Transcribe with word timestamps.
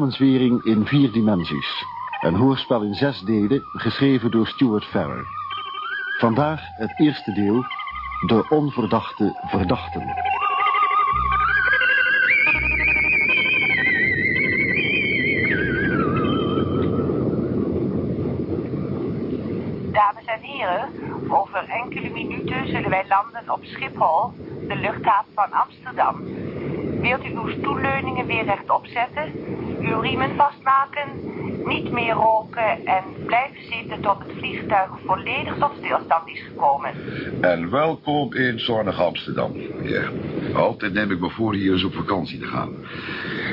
Samenzwering 0.00 0.64
in 0.64 0.86
vier 0.86 1.12
dimensies. 1.12 1.84
Een 2.20 2.34
hoorspel 2.34 2.82
in 2.82 2.94
zes 2.94 3.20
delen, 3.20 3.62
geschreven 3.72 4.30
door 4.30 4.46
Stuart 4.46 4.84
Farrer. 4.84 5.26
Vandaag 6.18 6.60
het 6.76 7.00
eerste 7.00 7.32
deel, 7.32 7.64
De 8.26 8.46
onverdachte 8.48 9.38
verdachten. 9.46 10.06
Dames 19.92 20.24
en 20.24 20.40
heren, 20.40 20.88
over 21.28 21.64
enkele 21.68 22.10
minuten 22.10 22.66
zullen 22.66 22.90
wij 22.90 23.04
landen 23.08 23.52
op 23.52 23.64
Schiphol, 23.64 24.32
de 24.68 24.76
luchthaven 24.76 25.32
van 25.34 25.52
Amsterdam. 25.52 26.24
Wilt 27.00 27.24
u 27.24 27.34
uw 27.34 27.48
stoelleuningen 27.48 28.26
weer 28.26 28.44
rechtop 28.44 28.86
zetten, 28.86 29.49
uw 29.80 30.00
riemen 30.00 30.34
vastmaken, 30.36 31.19
niet 31.70 31.92
meer 31.92 32.12
roken 32.12 32.86
en 32.86 33.04
blijven 33.26 33.64
zitten 33.70 34.00
tot 34.00 34.18
het 34.18 34.32
vliegtuig 34.36 34.90
volledig 35.06 35.54
tot 35.58 35.70
stilstand 35.78 36.28
is 36.28 36.42
gekomen. 36.48 36.90
En 37.40 37.70
welkom 37.70 38.34
in 38.34 38.60
zonnig 38.60 39.00
Amsterdam. 39.00 39.52
Ja, 39.82 40.02
altijd 40.54 40.92
neem 40.92 41.10
ik 41.10 41.20
me 41.20 41.30
voor 41.30 41.54
hier 41.54 41.72
eens 41.72 41.84
op 41.84 41.94
vakantie 41.94 42.38
te 42.38 42.46
gaan. 42.46 42.74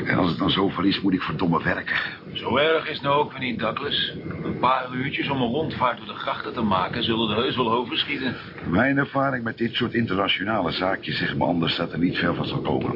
En 0.06 0.18
als 0.18 0.30
het 0.30 0.38
dan 0.38 0.50
zo 0.50 0.72
is, 0.82 1.02
moet 1.02 1.14
ik 1.14 1.22
verdomme 1.22 1.64
werken. 1.64 1.96
Zo 2.34 2.58
erg 2.58 2.88
is 2.88 2.94
het 2.94 3.02
nou 3.02 3.16
ook 3.16 3.32
weer 3.32 3.42
niet, 3.42 3.60
Douglas. 3.60 4.14
Een 4.44 4.60
paar 4.60 4.94
uurtjes 4.94 5.30
om 5.30 5.42
een 5.42 5.52
rondvaart 5.52 5.98
door 5.98 6.08
de 6.08 6.14
grachten 6.14 6.54
te 6.54 6.62
maken... 6.62 7.04
zullen 7.04 7.28
de 7.28 7.42
heus 7.42 7.56
wel 7.56 7.72
overschieten. 7.72 8.36
Mijn 8.70 8.98
ervaring 8.98 9.44
met 9.44 9.58
dit 9.58 9.74
soort 9.74 9.94
internationale 9.94 10.72
zaakjes 10.72 11.18
zegt 11.18 11.38
me 11.38 11.46
anders 11.46 11.76
dat 11.76 11.92
er 11.92 12.00
niet 12.00 12.18
veel 12.18 12.34
van 12.34 12.46
zal 12.46 12.62
komen. 12.62 12.96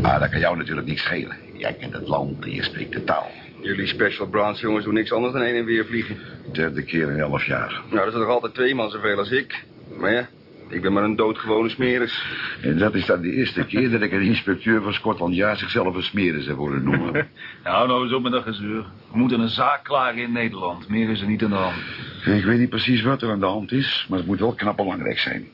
Maar 0.00 0.20
dat 0.20 0.30
kan 0.30 0.40
jou 0.40 0.56
natuurlijk 0.56 0.86
niet 0.86 0.98
schelen. 0.98 1.36
Jij 1.52 1.72
kent 1.72 1.92
het 1.92 2.08
land 2.08 2.44
en 2.44 2.50
je 2.50 2.62
spreekt 2.62 2.92
de 2.92 3.04
taal. 3.04 3.30
Jullie 3.62 3.86
special 3.86 4.26
branch 4.26 4.60
jongens 4.60 4.84
doen 4.84 4.94
niks 4.94 5.12
anders 5.12 5.32
dan 5.32 5.42
heen 5.42 5.54
en 5.54 5.64
weer 5.64 5.86
vliegen. 5.86 6.16
Derde 6.52 6.82
keer 6.82 7.10
in 7.10 7.18
elf 7.18 7.44
jaar. 7.44 7.82
Nou, 7.90 8.04
dat 8.04 8.14
is 8.14 8.20
nog 8.20 8.28
altijd 8.28 8.54
twee 8.54 8.74
man 8.74 8.90
zoveel 8.90 9.18
als 9.18 9.30
ik. 9.30 9.64
Maar 9.98 10.12
ja, 10.12 10.28
ik 10.68 10.82
ben 10.82 10.92
maar 10.92 11.02
een 11.02 11.16
doodgewone 11.16 11.68
smeris. 11.68 12.24
En 12.62 12.78
dat 12.78 12.94
is 12.94 13.06
dan 13.06 13.20
de 13.20 13.32
eerste 13.32 13.64
keer 13.64 13.90
dat 13.90 14.02
ik 14.02 14.12
een 14.12 14.22
inspecteur 14.22 14.82
van 14.82 14.92
Scotland 14.92 15.34
Yard 15.34 15.58
zichzelf 15.58 15.94
een 15.94 16.02
smeris 16.02 16.46
heb 16.46 16.56
horen 16.56 16.84
noemen. 16.84 17.12
Nou, 17.64 17.88
nou 17.88 18.02
eens 18.02 18.12
op 18.12 18.22
met 18.22 18.32
dat 18.32 18.42
gezeur. 18.42 18.84
We 19.12 19.18
moeten 19.18 19.40
een 19.40 19.48
zaak 19.48 19.84
klagen 19.84 20.22
in 20.22 20.32
Nederland. 20.32 20.88
Meer 20.88 21.10
is 21.10 21.20
er 21.20 21.26
niet 21.26 21.42
aan 21.44 21.50
de 21.50 21.56
hand. 21.56 21.76
Ik 22.24 22.44
weet 22.44 22.58
niet 22.58 22.68
precies 22.68 23.02
wat 23.02 23.22
er 23.22 23.30
aan 23.30 23.40
de 23.40 23.46
hand 23.46 23.72
is, 23.72 24.06
maar 24.08 24.18
het 24.18 24.26
moet 24.26 24.40
wel 24.40 24.54
knap 24.54 24.76
belangrijk 24.76 25.18
zijn. 25.18 25.48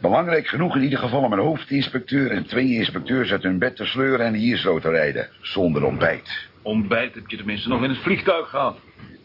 Belangrijk 0.00 0.46
genoeg 0.46 0.76
in 0.76 0.82
ieder 0.82 0.98
geval 0.98 1.22
om 1.22 1.32
een 1.32 1.38
hoofdinspecteur 1.38 2.30
en 2.30 2.46
twee 2.46 2.74
inspecteurs 2.74 3.32
uit 3.32 3.42
hun 3.42 3.58
bed 3.58 3.76
te 3.76 3.84
sleuren 3.84 4.26
en 4.26 4.34
hier 4.34 4.56
zo 4.56 4.78
te 4.78 4.90
rijden. 4.90 5.28
Zonder 5.40 5.84
ontbijt. 5.84 6.52
Ontbijt 6.64 7.14
heb 7.14 7.28
je 7.28 7.36
tenminste 7.36 7.68
nog 7.68 7.82
in 7.82 7.90
het 7.90 7.98
vliegtuig 7.98 8.48
gehad. 8.48 8.78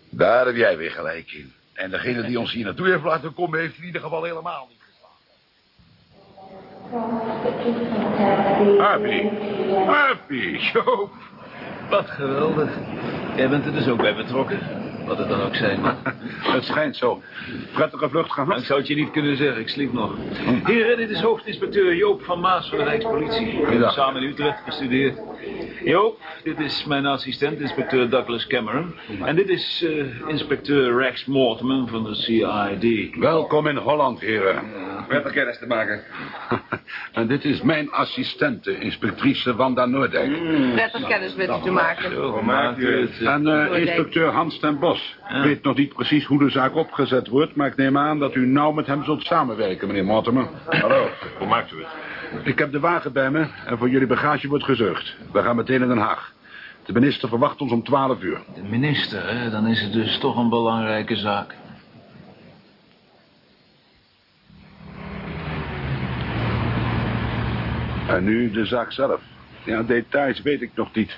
Daar 0.10 0.46
heb 0.46 0.56
jij 0.56 0.78
weer 0.78 0.92
gelijk 0.92 1.32
in. 1.32 1.54
En 1.74 1.90
degene 1.90 2.24
die 2.24 2.40
ons 2.40 2.52
hier 2.52 2.66
naartoe 2.66 2.88
heeft 2.88 3.04
laten 3.04 3.34
komen, 3.34 3.60
heeft 3.60 3.78
in 3.78 3.84
ieder 3.84 4.02
geval 4.02 4.24
helemaal 4.24 4.68
niet 4.70 4.80
geslaagd. 4.80 5.20
Harpy. 8.80 9.30
Harpy, 9.86 10.60
Joop. 10.74 11.12
Wat 11.90 12.10
geweldig. 12.10 12.70
Jij 13.36 13.50
bent 13.50 13.66
er 13.66 13.74
dus 13.74 13.88
ook 13.88 14.02
bij 14.02 14.16
betrokken. 14.16 14.60
Wat 15.10 15.18
het 15.18 15.30
dan 15.30 15.42
ook 15.42 15.56
zijn. 15.56 15.80
Het 16.56 16.64
schijnt 16.64 16.96
zo. 16.96 17.22
Prettige 17.74 18.10
vlucht 18.10 18.32
gaan. 18.32 18.52
Ik 18.52 18.66
zou 18.66 18.80
het 18.80 18.88
je 18.88 18.96
niet 18.96 19.12
kunnen 19.12 19.38
zeggen, 19.38 19.62
ik 19.62 19.70
sliep 19.70 19.94
nog. 19.94 20.16
Heren, 20.64 20.98
dit 20.98 21.10
is 21.10 21.22
hoofdinspecteur 21.22 21.96
Joop 21.96 22.24
van 22.24 22.40
Maas 22.40 22.70
van 22.70 22.78
de 22.78 22.84
Rijkspolitie. 22.84 23.60
We 23.62 23.70
hebben 23.70 23.92
samen 23.92 24.22
in 24.22 24.30
Utrecht 24.30 24.62
gestudeerd. 24.64 25.20
Joop, 25.84 26.20
dit 26.44 26.60
is 26.60 26.86
mijn 26.86 27.06
assistent, 27.06 27.60
inspecteur 27.60 28.10
Douglas 28.10 28.48
Cameron. 28.48 28.96
En 29.24 29.36
dit 29.36 29.50
is 29.50 29.82
uh, 29.84 30.06
inspecteur 30.28 30.98
Rex 30.98 31.26
Mortimer 31.26 31.88
van 31.88 32.04
de 32.04 32.16
CID. 32.16 33.16
Welkom 33.20 33.68
in 33.68 33.78
Holland, 33.78 34.20
heren. 34.20 34.64
Prettig 35.08 35.32
kennis 35.32 35.58
te 35.60 35.68
maken. 35.68 36.04
en 37.14 37.28
dit 37.28 37.46
is 37.46 37.62
mijn 37.62 37.92
assistente, 37.92 38.80
inspectrice 38.80 39.56
Wanda 39.56 39.86
Noordijk. 39.86 40.30
Mm. 40.30 40.74
Prettig 40.74 41.08
kennis 41.08 41.36
met 41.36 41.50
u 41.50 41.62
te 41.64 41.72
maken. 41.72 42.12
Zo, 42.12 42.42
maakt 42.42 42.80
u 42.80 43.02
het. 43.02 43.22
En 43.22 43.48
uh, 43.48 43.78
inspecteur 43.78 44.32
Hans 44.32 44.60
ten 44.60 44.80
Bos. 44.80 44.99
Ik 45.30 45.44
weet 45.44 45.64
nog 45.64 45.78
niet 45.78 45.94
precies 45.94 46.26
hoe 46.26 46.40
de 46.40 46.50
zaak 46.50 46.76
opgezet 46.76 47.28
wordt... 47.28 47.56
maar 47.56 47.68
ik 47.68 47.76
neem 47.76 47.98
aan 47.98 48.20
dat 48.20 48.36
u 48.36 48.46
nauw 48.46 48.72
met 48.72 48.88
hem 48.88 49.04
zult 49.04 49.24
samenwerken, 49.24 49.88
meneer 49.88 50.06
Mortimer. 50.06 50.48
Hallo, 50.66 51.10
hoe 51.38 51.48
maakt 51.48 51.72
u 51.72 51.78
het? 51.78 51.88
Ik 52.48 52.60
heb 52.60 52.72
de 52.72 52.80
wagen 52.80 53.14
bij 53.14 53.32
me 53.32 53.48
en 53.66 53.78
voor 53.78 53.90
jullie 53.90 54.08
bagage 54.08 54.48
wordt 54.48 54.64
gezorgd. 54.64 55.16
We 55.32 55.42
gaan 55.42 55.56
meteen 55.56 55.80
naar 55.80 55.88
Den 55.88 55.98
Haag. 55.98 56.34
De 56.86 56.94
minister 56.94 57.30
verwacht 57.30 57.62
ons 57.62 57.72
om 57.72 57.84
12 57.84 58.22
uur. 58.22 58.42
De 58.56 58.64
minister, 58.64 59.30
hè? 59.30 59.50
Dan 59.50 59.68
is 59.68 59.82
het 59.82 59.94
dus 59.94 60.18
toch 60.18 60.38
een 60.38 60.50
belangrijke 60.50 61.16
zaak. 61.16 61.56
En 68.08 68.24
nu 68.24 68.52
de 68.52 68.66
zaak 68.66 68.92
zelf. 68.92 69.22
Ja, 69.64 69.84
details 69.84 70.42
weet 70.42 70.62
ik 70.62 70.72
nog 70.76 70.94
niet. 70.94 71.18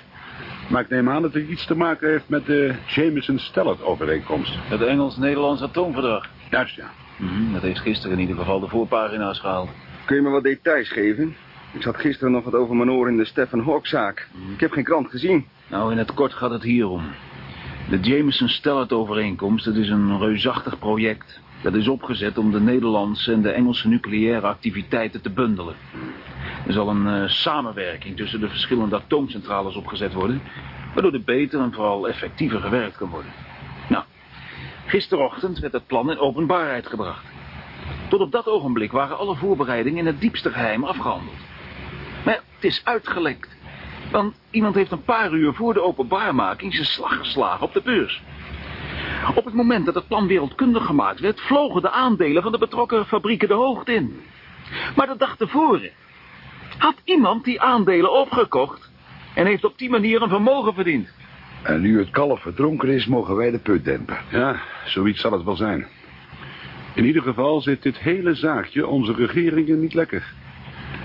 Maar 0.72 0.82
ik 0.82 0.88
neem 0.88 1.08
aan 1.08 1.22
dat 1.22 1.34
het 1.34 1.48
iets 1.48 1.66
te 1.66 1.76
maken 1.76 2.10
heeft 2.10 2.28
met 2.28 2.46
de 2.46 2.74
Jameson-Stellert-overeenkomst. 2.86 4.54
Het 4.58 4.82
Engels-Nederlands 4.82 5.62
atoomverdrag. 5.62 6.28
Juist, 6.50 6.76
ja. 6.76 6.90
Mm, 7.16 7.52
dat 7.52 7.62
heeft 7.62 7.80
gisteren 7.80 8.12
in 8.12 8.20
ieder 8.20 8.36
geval 8.36 8.60
de 8.60 8.68
voorpagina's 8.68 9.38
gehaald. 9.40 9.68
Kun 10.04 10.16
je 10.16 10.22
me 10.22 10.30
wat 10.30 10.42
details 10.42 10.88
geven? 10.88 11.36
Ik 11.72 11.82
zat 11.82 11.96
gisteren 11.96 12.32
nog 12.32 12.44
wat 12.44 12.54
over 12.54 12.76
mijn 12.76 12.90
oor 12.90 13.08
in 13.08 13.16
de 13.16 13.24
Stephen 13.24 13.60
Hawk-zaak. 13.60 14.28
Ik 14.54 14.60
heb 14.60 14.72
geen 14.72 14.84
krant 14.84 15.10
gezien. 15.10 15.46
Nou, 15.68 15.92
in 15.92 15.98
het 15.98 16.14
kort 16.14 16.32
gaat 16.32 16.50
het 16.50 16.62
hier 16.62 16.86
om. 16.86 17.02
De 17.90 18.00
Jameson-Stellert-overeenkomst, 18.00 19.64
dat 19.64 19.74
is 19.74 19.88
een 19.88 20.18
reusachtig 20.18 20.78
project. 20.78 21.40
Dat 21.62 21.74
is 21.74 21.88
opgezet 21.88 22.38
om 22.38 22.50
de 22.50 22.60
Nederlandse 22.60 23.32
en 23.32 23.42
de 23.42 23.50
Engelse 23.50 23.88
nucleaire 23.88 24.46
activiteiten 24.46 25.22
te 25.22 25.30
bundelen. 25.30 25.74
Er 26.66 26.72
zal 26.72 26.88
een 26.88 27.06
uh, 27.06 27.28
samenwerking 27.28 28.16
tussen 28.16 28.40
de 28.40 28.48
verschillende 28.48 28.96
atoomcentrales 28.96 29.74
opgezet 29.74 30.12
worden... 30.12 30.42
waardoor 30.94 31.12
er 31.12 31.22
beter 31.24 31.60
en 31.60 31.72
vooral 31.72 32.08
effectiever 32.08 32.60
gewerkt 32.60 32.96
kan 32.96 33.08
worden. 33.08 33.32
Nou, 33.88 34.04
gisterochtend 34.86 35.58
werd 35.58 35.72
het 35.72 35.86
plan 35.86 36.10
in 36.10 36.18
openbaarheid 36.18 36.86
gebracht. 36.86 37.24
Tot 38.08 38.20
op 38.20 38.32
dat 38.32 38.46
ogenblik 38.46 38.92
waren 38.92 39.18
alle 39.18 39.36
voorbereidingen 39.36 39.98
in 39.98 40.06
het 40.06 40.20
diepste 40.20 40.50
geheim 40.50 40.84
afgehandeld. 40.84 41.40
Maar 42.24 42.34
het 42.54 42.64
is 42.64 42.80
uitgelekt. 42.84 43.56
Want 44.10 44.34
iemand 44.50 44.74
heeft 44.74 44.90
een 44.90 45.04
paar 45.04 45.32
uur 45.32 45.54
voor 45.54 45.74
de 45.74 45.82
openbaarmaking 45.82 46.74
zijn 46.74 46.86
slag 46.86 47.18
geslagen 47.18 47.66
op 47.66 47.72
de 47.72 47.82
beurs. 47.84 48.22
Op 49.34 49.44
het 49.44 49.54
moment 49.54 49.84
dat 49.86 49.94
het 49.94 50.08
plan 50.08 50.26
wereldkundig 50.26 50.86
gemaakt 50.86 51.20
werd... 51.20 51.40
vlogen 51.40 51.82
de 51.82 51.90
aandelen 51.90 52.42
van 52.42 52.52
de 52.52 52.58
betrokken 52.58 53.06
fabrieken 53.06 53.48
de 53.48 53.54
hoogte 53.54 53.92
in. 53.92 54.20
Maar 54.96 55.06
de 55.06 55.16
dag 55.16 55.36
tevoren 55.36 55.90
had 56.78 56.94
iemand 57.04 57.44
die 57.44 57.60
aandelen 57.60 58.12
opgekocht... 58.12 58.90
en 59.34 59.46
heeft 59.46 59.64
op 59.64 59.78
die 59.78 59.90
manier 59.90 60.22
een 60.22 60.28
vermogen 60.28 60.74
verdiend. 60.74 61.08
En 61.62 61.80
nu 61.80 61.98
het 61.98 62.10
kalf 62.10 62.40
verdronken 62.40 62.88
is, 62.88 63.06
mogen 63.06 63.36
wij 63.36 63.50
de 63.50 63.58
put 63.58 63.84
dempen. 63.84 64.18
Ja, 64.30 64.60
zoiets 64.84 65.20
zal 65.20 65.32
het 65.32 65.44
wel 65.44 65.56
zijn. 65.56 65.86
In 66.94 67.04
ieder 67.04 67.22
geval 67.22 67.60
zit 67.60 67.82
dit 67.82 67.98
hele 67.98 68.34
zaakje 68.34 68.86
onze 68.86 69.12
regeringen 69.12 69.80
niet 69.80 69.94
lekker. 69.94 70.32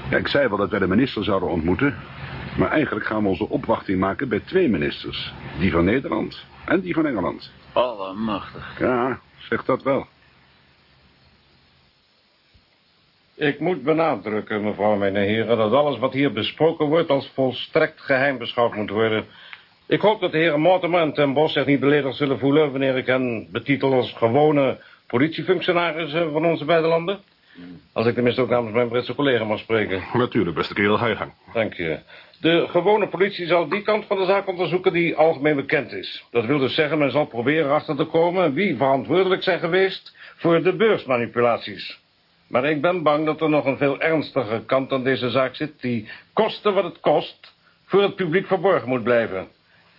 Ja, 0.10 0.18
ik 0.18 0.28
zei 0.28 0.48
wel 0.48 0.58
dat 0.58 0.70
wij 0.70 0.80
de 0.80 0.88
minister 0.88 1.24
zouden 1.24 1.50
ontmoeten... 1.50 1.96
maar 2.58 2.72
eigenlijk 2.72 3.06
gaan 3.06 3.24
we 3.24 3.30
onze 3.30 3.50
opwachting 3.50 4.00
maken 4.00 4.30
bij 4.30 4.40
twee 4.40 4.70
ministers. 4.70 5.34
Die 5.60 5.72
van 5.72 5.86
Nederland 5.86 6.46
en 6.66 6.80
die 6.82 6.94
van 6.94 7.06
Engeland. 7.06 7.52
Allemachtig. 7.74 8.80
Ja, 8.80 9.20
zeg 9.38 9.66
dat 9.66 9.84
wel. 9.84 10.08
Ik 13.36 13.60
moet 13.60 13.84
benadrukken, 13.84 14.64
mevrouw 14.64 15.02
en 15.02 15.16
heren, 15.16 15.58
dat 15.58 15.72
alles 15.72 16.00
wat 16.00 16.14
hier 16.14 16.34
besproken 16.34 16.86
wordt 16.86 17.10
als 17.10 17.32
volstrekt 17.34 18.02
geheim 18.02 18.38
beschouwd 18.38 18.76
moet 18.76 18.90
worden. 18.90 19.26
Ik 19.86 20.02
hoop 20.02 20.20
dat 20.20 20.32
de 20.32 20.38
heren 20.38 20.60
Mortimer 20.60 21.02
en 21.02 21.14
Ten 21.14 21.34
Bos 21.34 21.54
zich 21.54 21.66
niet 21.66 21.80
beledigd 21.80 22.16
zullen 22.16 22.40
voelen 22.40 22.72
wanneer 22.72 22.98
ik 22.98 23.06
hen 23.06 23.48
betitel 23.52 23.94
als 23.94 24.14
gewone 24.14 24.80
politiefunctionarissen 25.08 26.32
van 26.32 26.46
onze 26.46 26.66
beide 26.66 26.88
landen. 26.88 27.20
Als 27.94 28.06
ik 28.06 28.14
tenminste 28.14 28.42
ook 28.42 28.50
namens 28.50 28.74
mijn 28.74 28.90
Britse 28.90 29.16
collega 29.16 29.44
mag 29.44 29.60
spreken. 29.60 30.04
Natuurlijk, 30.14 30.56
beste 30.56 30.74
kerel, 30.74 30.98
ga 30.98 31.08
je 31.08 31.16
gang. 31.16 31.34
Dank 31.54 31.74
je. 31.74 32.00
De 32.40 32.68
gewone 32.68 33.08
politie 33.08 33.48
zal 33.48 33.70
die 33.70 33.82
kant 33.82 34.06
van 34.06 34.18
de 34.18 34.26
zaak 34.26 34.48
onderzoeken 34.48 34.94
die 34.94 35.16
algemeen 35.16 35.56
bekend 35.56 35.92
is. 35.92 36.26
Dat 36.32 36.46
wil 36.46 36.58
dus 36.60 36.76
zeggen, 36.76 36.98
men 36.98 37.12
zal 37.12 37.26
proberen 37.26 37.72
achter 37.72 37.96
te 37.96 38.06
komen 38.06 38.54
wie 38.54 38.76
verantwoordelijk 38.76 39.44
zijn 39.44 39.60
geweest 39.60 40.16
voor 40.36 40.64
de 40.64 40.76
beursmanipulaties. 40.76 42.00
Maar 42.48 42.66
ik 42.66 42.82
ben 42.82 43.04
bang 43.04 43.26
dat 43.26 43.42
er 43.42 43.50
nog 43.50 43.66
een 43.66 43.78
veel 43.78 44.00
ernstiger 44.00 44.60
kant 44.60 44.92
aan 44.92 45.04
deze 45.04 45.30
zaak 45.30 45.56
zit... 45.56 45.82
die, 45.82 46.10
koste 46.34 46.72
wat 46.72 46.84
het 46.84 47.00
kost, 47.00 47.54
voor 47.86 48.02
het 48.02 48.16
publiek 48.16 48.48
verborgen 48.48 48.90
moet 48.90 49.04
blijven. 49.04 49.48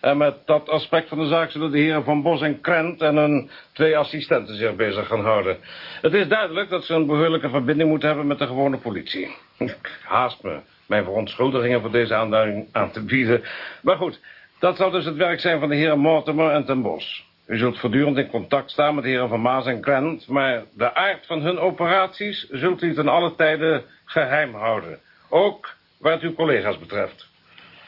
En 0.00 0.16
met 0.16 0.34
dat 0.44 0.68
aspect 0.68 1.08
van 1.08 1.18
de 1.18 1.26
zaak 1.26 1.50
zullen 1.50 1.70
de 1.70 1.78
heren 1.78 2.04
Van 2.04 2.22
Bos 2.22 2.40
en 2.40 2.60
Krent... 2.60 3.00
en 3.00 3.16
hun 3.16 3.50
twee 3.72 3.96
assistenten 3.96 4.56
zich 4.56 4.74
bezig 4.74 5.06
gaan 5.06 5.24
houden. 5.24 5.56
Het 6.00 6.14
is 6.14 6.28
duidelijk 6.28 6.68
dat 6.68 6.84
ze 6.84 6.94
een 6.94 7.06
behoorlijke 7.06 7.48
verbinding 7.48 7.88
moeten 7.88 8.08
hebben 8.08 8.26
met 8.26 8.38
de 8.38 8.46
gewone 8.46 8.76
politie. 8.76 9.36
Ik 9.58 9.98
haast 10.04 10.42
me 10.42 10.60
mijn 10.86 11.04
verontschuldigingen 11.04 11.80
voor 11.80 11.90
deze 11.90 12.14
aanduiding 12.14 12.68
aan 12.72 12.90
te 12.90 13.04
bieden. 13.04 13.42
Maar 13.82 13.96
goed, 13.96 14.20
Dat 14.58 14.76
zal 14.76 14.90
dus 14.90 15.04
het 15.04 15.16
werk 15.16 15.40
zijn 15.40 15.60
van 15.60 15.68
de 15.68 15.74
heren 15.74 15.98
Mortimer 15.98 16.50
en 16.50 16.64
Ten 16.64 16.82
Bos. 16.82 17.26
U 17.46 17.56
zult 17.58 17.78
voortdurend 17.78 18.16
in 18.16 18.28
contact 18.28 18.70
staan 18.70 18.94
met 18.94 19.04
de 19.04 19.10
heren 19.10 19.28
Van 19.28 19.40
Maas 19.40 19.66
en 19.66 19.82
Grant... 19.82 20.28
maar 20.28 20.64
de 20.74 20.94
aard 20.94 21.26
van 21.26 21.40
hun 21.40 21.58
operaties 21.58 22.46
zult 22.50 22.82
u 22.82 22.94
ten 22.94 23.08
alle 23.08 23.34
tijde 23.34 23.84
geheim 24.04 24.54
houden. 24.54 24.98
Ook 25.28 25.74
het 26.02 26.20
uw 26.20 26.34
collega's 26.34 26.78
betreft. 26.78 27.28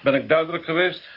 Ben 0.02 0.14
ik 0.14 0.28
duidelijk 0.28 0.64
geweest? 0.64 1.08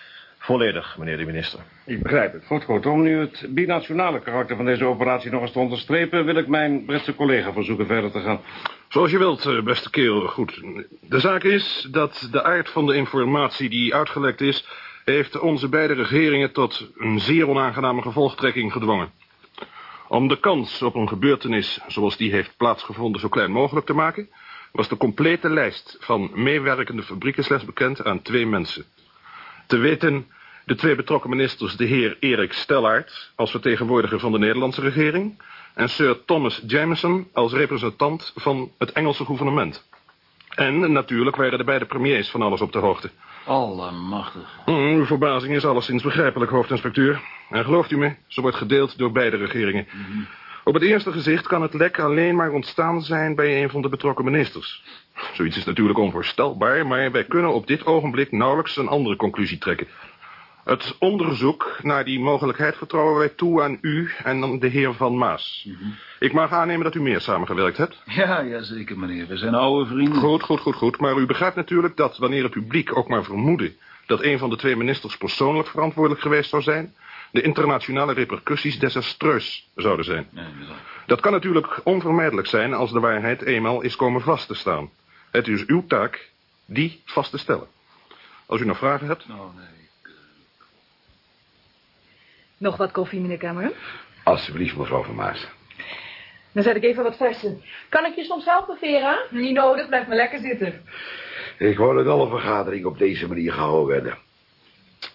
Volledig, 0.44 0.98
meneer 0.98 1.18
de 1.18 1.26
minister. 1.26 1.60
Ik 1.86 2.02
begrijp 2.02 2.34
het. 2.34 2.46
Goed, 2.46 2.64
goed. 2.64 2.86
Om 2.86 3.02
nu 3.02 3.20
het 3.20 3.46
binationale 3.50 4.20
karakter 4.20 4.56
van 4.56 4.66
deze 4.66 4.86
operatie 4.86 5.32
nog 5.32 5.42
eens 5.42 5.52
te 5.52 5.60
onderstrepen... 5.60 6.26
wil 6.26 6.36
ik 6.36 6.48
mijn 6.48 6.86
Britse 6.86 7.16
collega 7.16 7.54
verzoeken 7.54 7.86
verder 7.86 8.12
te 8.12 8.20
gaan. 8.20 8.42
Zoals 8.90 9.12
je 9.12 9.18
wilt, 9.18 9.46
eh, 9.46 9.62
beste 9.62 9.90
kerel. 9.90 10.28
Goed. 10.28 10.62
De 11.02 11.20
zaak 11.20 11.44
is 11.44 11.88
dat 11.92 12.28
de 12.32 12.44
aard 12.44 12.70
van 12.70 12.86
de 12.86 12.96
informatie 12.96 13.70
die 13.70 13.96
uitgelekt 13.96 14.42
is... 14.42 14.68
heeft 15.06 15.40
onze 15.40 15.70
beide 15.70 15.94
regeringen 15.94 16.52
tot 16.52 16.92
een 16.98 17.20
zeer 17.20 17.50
onaangename 17.50 18.02
gevolgtrekking 18.02 18.72
gedwongen. 18.72 19.12
Om 20.08 20.28
de 20.28 20.40
kans 20.40 20.82
op 20.82 20.96
een 20.96 21.08
gebeurtenis 21.08 21.80
zoals 21.88 22.18
die 22.18 22.32
heeft 22.32 22.58
plaatsgevonden 22.58 23.22
zo 23.22 23.30
klein 23.30 23.52
mogelijk 23.52 23.86
te 23.86 23.94
maken... 23.94 24.30
was 24.72 24.90
de 24.90 24.98
complete 24.98 25.50
lijst 25.50 25.98
van 26.00 26.32
meewerkende 26.34 27.04
fabrieken 27.04 27.44
slechts 27.44 27.66
bekend 27.66 28.04
aan 28.04 28.22
twee 28.22 28.46
mensen. 28.46 28.86
Te 29.68 29.78
weten 29.78 30.28
de 30.66 30.76
twee 30.76 30.96
betrokken 30.96 31.30
ministers, 31.30 31.76
de 31.76 31.86
heer 31.86 32.18
Erik 32.20 32.54
Stellaert... 32.54 33.32
als 33.36 33.52
vertegenwoordiger 33.52 34.20
van 34.20 34.32
de 34.32 34.40
Nederlandse 34.40 34.82
regering... 34.82 35.42
en 35.74 35.90
Sir 35.90 36.26
Thomas 36.26 36.62
Jameson 36.68 37.28
als 37.34 37.54
representant 37.54 38.34
van 38.36 38.72
het 38.78 38.92
Engelse 38.92 39.26
gouvernement. 39.26 39.88
En 40.50 40.92
natuurlijk 40.92 41.36
waren 41.36 41.58
de 41.58 41.64
beide 41.64 41.86
premiers 41.86 42.30
van 42.30 42.42
alles 42.42 42.62
op 42.62 42.72
de 42.72 42.80
hoogte. 42.80 43.10
Allemachtig. 43.46 44.60
Mm, 44.66 44.96
uw 44.96 45.06
verbazing 45.06 45.56
is 45.56 45.66
alleszins 45.66 46.04
begrijpelijk, 46.04 46.52
hoofdinspecteur. 46.52 47.22
En 47.50 47.64
gelooft 47.64 47.92
u 47.92 47.98
me, 47.98 48.16
ze 48.28 48.42
wordt 48.42 48.58
gedeeld 48.58 48.98
door 48.98 49.12
beide 49.12 49.38
regeringen. 49.38 49.88
Op 50.64 50.74
het 50.74 50.84
eerste 50.84 51.12
gezicht 51.12 51.48
kan 51.48 51.62
het 51.62 51.74
lek 51.74 52.00
alleen 52.00 52.36
maar 52.36 52.52
ontstaan 52.52 53.02
zijn 53.02 53.36
bij 53.36 53.64
een 53.64 53.70
van 53.70 53.82
de 53.82 53.90
betrokken 53.90 54.26
ministers. 54.26 54.84
Zoiets 55.34 55.58
is 55.58 55.66
natuurlijk 55.66 56.00
onvoorstelbaar, 56.00 56.88
maar 56.88 57.12
wij 57.12 57.24
kunnen 57.24 57.54
op 57.54 57.68
dit 57.68 57.86
ogenblik 57.86 58.32
nauwelijks 58.32 58.78
een 58.78 58.88
andere 58.88 59.16
conclusie 59.16 59.58
trekken. 59.58 59.88
Het 60.64 60.96
onderzoek 61.00 61.78
naar 61.82 62.06
die 62.06 62.20
mogelijkheid 62.20 62.78
vertrouwen 62.78 63.18
wij 63.18 63.30
toe 63.30 63.62
aan 63.62 63.78
u 63.82 64.12
en 64.24 64.44
aan 64.44 64.60
de 64.60 64.68
heer 64.68 64.94
Van 64.94 65.18
Maas. 65.18 65.68
Ik 66.20 66.34
mag 66.34 66.52
aannemen 66.52 66.84
dat 66.84 66.96
u 66.96 67.02
meer 67.02 67.22
samengewerkt 67.22 67.78
hebt. 67.78 68.02
Ja, 68.06 68.40
ja, 68.42 68.62
zeker, 68.62 69.00
meneer. 69.00 69.28
We 69.28 69.38
zijn 69.38 69.56
oude 69.56 69.90
vrienden. 69.90 70.16
Goed, 70.16 70.44
goed, 70.44 70.60
goed, 70.60 70.76
goed. 70.76 71.00
Maar 71.00 71.18
u 71.18 71.26
begrijpt 71.26 71.56
natuurlijk 71.56 71.98
dat 71.98 72.18
wanneer 72.18 72.44
het 72.44 72.52
publiek 72.52 72.98
ook 72.98 73.08
maar 73.08 73.24
vermoedde... 73.24 73.74
dat 74.06 74.24
een 74.24 74.38
van 74.38 74.50
de 74.50 74.56
twee 74.56 74.76
ministers 74.76 75.18
persoonlijk 75.18 75.68
verantwoordelijk 75.68 76.22
geweest 76.22 76.50
zou 76.50 76.62
zijn... 76.62 76.94
de 77.34 77.42
internationale 77.42 78.14
repercussies 78.14 78.80
desastreus 78.80 79.70
zouden 79.76 80.06
zijn. 80.06 80.28
Nee, 80.30 80.46
inderdaad. 80.52 80.78
Dat 81.06 81.22
kan 81.22 81.32
natuurlijk 81.32 81.80
onvermijdelijk 81.84 82.48
zijn 82.48 82.74
als 82.74 82.92
de 82.92 83.00
waarheid 83.00 83.42
eenmaal 83.42 83.82
is 83.82 83.96
komen 83.96 84.22
vast 84.22 84.48
te 84.48 84.54
staan. 84.54 84.90
Het 85.32 85.48
is 85.48 85.66
uw 85.66 85.86
taak 85.86 86.30
die 86.66 87.02
vast 87.06 87.32
te 87.32 87.38
stellen. 87.38 87.68
Als 88.46 88.62
u 88.62 88.66
nog 88.66 88.78
vragen 88.78 89.08
hebt... 89.08 89.28
Nou, 89.28 89.50
nee. 89.56 89.66
Nog 92.58 92.78
wat 92.78 92.92
koffie, 92.92 93.20
meneer 93.20 93.38
Cameron? 93.38 93.74
Alsjeblieft, 94.24 94.78
mevrouw 94.78 95.04
Van 95.04 95.16
Maas. 95.16 95.48
Dan 96.52 96.64
zet 96.64 96.76
ik 96.76 96.84
even 96.84 97.04
wat 97.04 97.18
versen. 97.18 97.64
Kan 97.90 98.06
ik 98.06 98.16
je 98.16 98.24
soms 98.24 98.46
helpen, 98.46 98.78
Vera? 98.78 99.26
Niet 99.30 99.54
nodig, 99.54 99.88
blijf 99.88 100.08
maar 100.08 100.16
lekker 100.16 100.40
zitten. 100.40 100.82
Ik 101.58 101.78
wou 101.78 101.96
dat 101.96 102.08
alle 102.08 102.30
vergaderingen 102.30 102.88
op 102.88 102.98
deze 102.98 103.28
manier 103.28 103.54
gehouden 103.54 103.88
werden. 103.88 104.18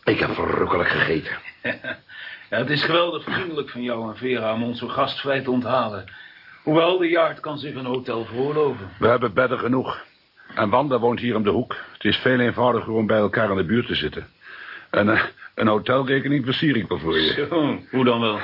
Ik 0.05 0.19
heb 0.19 0.35
verrukkelijk 0.35 0.89
gegeten. 0.89 1.39
Ja, 2.51 2.59
het 2.59 2.71
is 2.71 2.85
geweldig 2.85 3.25
vriendelijk 3.25 3.71
van 3.71 3.83
jou 3.83 4.09
en 4.09 4.17
Vera 4.17 4.53
om 4.53 4.63
ons 4.63 4.79
zo 4.79 4.89
gastvrij 4.89 5.41
te 5.41 5.51
onthalen. 5.51 6.05
Hoewel, 6.63 6.99
de 6.99 7.09
Jaard 7.09 7.41
kan 7.41 7.59
zich 7.59 7.75
een 7.75 7.85
hotel 7.85 8.25
veroorloven. 8.25 8.91
We 8.99 9.07
hebben 9.07 9.35
bedden 9.35 9.59
genoeg. 9.59 10.05
En 10.55 10.71
Wanda 10.71 10.99
woont 10.99 11.21
hier 11.21 11.37
om 11.37 11.43
de 11.43 11.51
hoek. 11.51 11.77
Het 11.93 12.05
is 12.05 12.17
veel 12.17 12.39
eenvoudiger 12.41 12.93
om 12.93 13.07
bij 13.07 13.19
elkaar 13.19 13.51
in 13.51 13.57
de 13.57 13.65
buurt 13.65 13.87
te 13.87 13.95
zitten. 13.95 14.27
En 14.91 15.09
eh, 15.09 15.23
een 15.55 15.67
hotelrekening 15.67 16.45
versier 16.45 16.77
ik 16.77 16.89
wel 16.89 16.99
voor 16.99 17.19
je. 17.19 17.47
Zo, 17.51 17.79
hoe 17.91 18.05
dan 18.05 18.21
wel? 18.21 18.39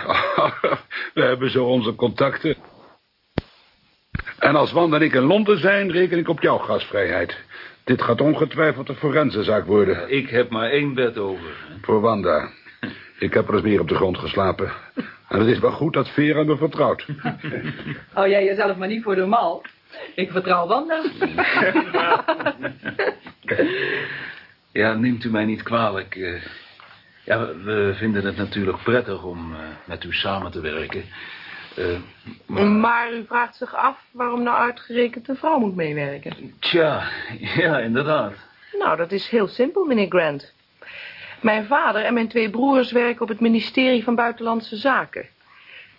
We 1.14 1.23
hebben 1.23 1.50
zo 1.50 1.64
onze 1.64 1.94
contacten. 1.94 2.56
En 4.44 4.56
als 4.56 4.73
Wanda 4.73 4.96
en 4.96 5.02
ik 5.02 5.12
in 5.14 5.23
Londen 5.23 5.58
zijn, 5.58 5.91
reken 5.91 6.19
ik 6.19 6.29
op 6.29 6.41
jouw 6.43 6.58
gastvrijheid. 6.58 7.37
Dit 7.85 8.02
gaat 8.02 8.20
ongetwijfeld 8.20 8.88
een 8.88 8.94
forensenzaak 8.94 9.67
worden. 9.67 10.11
Ik 10.11 10.29
heb 10.29 10.50
maar 10.50 10.70
één 10.70 10.94
bed 10.94 11.19
over. 11.19 11.56
Voor 11.82 12.00
Wanda. 12.00 12.49
Ik 13.19 13.35
heb 13.35 13.49
er 13.49 13.55
eens 13.55 13.62
meer 13.62 13.81
op 13.81 13.88
de 13.88 13.94
grond 13.94 14.19
geslapen. 14.19 14.73
En 15.29 15.38
het 15.38 15.49
is 15.49 15.58
wel 15.58 15.70
goed 15.73 15.93
dat 15.93 16.08
Vera 16.08 16.43
me 16.43 16.56
vertrouwt. 16.56 17.06
Hou 18.12 18.29
jij 18.29 18.44
jezelf 18.44 18.76
maar 18.76 18.88
niet 18.88 19.02
voor 19.02 19.14
de 19.14 19.26
mal. 19.26 19.62
Ik 20.14 20.31
vertrouw 20.31 20.67
Wanda. 20.67 21.02
Ja, 24.73 24.94
neemt 24.94 25.25
u 25.25 25.31
mij 25.31 25.44
niet 25.44 25.62
kwalijk. 25.62 26.17
eh. 26.17 26.43
ja, 27.25 27.47
we 27.64 27.93
vinden 27.97 28.25
het 28.25 28.37
natuurlijk 28.37 28.82
prettig 28.82 29.23
om 29.23 29.52
eh, 29.55 29.61
met 29.85 30.05
u 30.05 30.12
samen 30.12 30.50
te 30.50 30.61
werken. 30.61 31.05
Eh, 31.75 31.85
maar, 32.47 32.67
Maar 32.67 33.12
u 33.12 33.25
vraagt 33.26 33.56
zich 33.56 33.75
af 33.75 33.99
waarom 34.11 34.43
nou 34.43 34.56
uitgerekend 34.56 35.29
een 35.29 35.37
vrouw 35.37 35.59
moet 35.59 35.75
meewerken. 35.76 36.55
tja, 36.59 37.03
ja, 37.56 37.79
inderdaad. 37.79 38.32
Nou, 38.79 38.97
dat 38.97 39.12
is 39.12 39.29
heel 39.29 39.49
simpel, 39.49 39.85
meneer 39.85 40.09
Grant. 40.09 40.53
Mijn 41.41 41.67
vader 41.67 42.05
en 42.05 42.15
mijn 42.15 42.29
twee 42.29 42.50
broers 42.50 42.93
werken 42.93 43.23
op 43.23 43.29
het 43.29 43.41
ministerie 43.41 44.05
van 44.05 44.15
Buitenlandse 44.15 44.76
Zaken. 44.76 45.26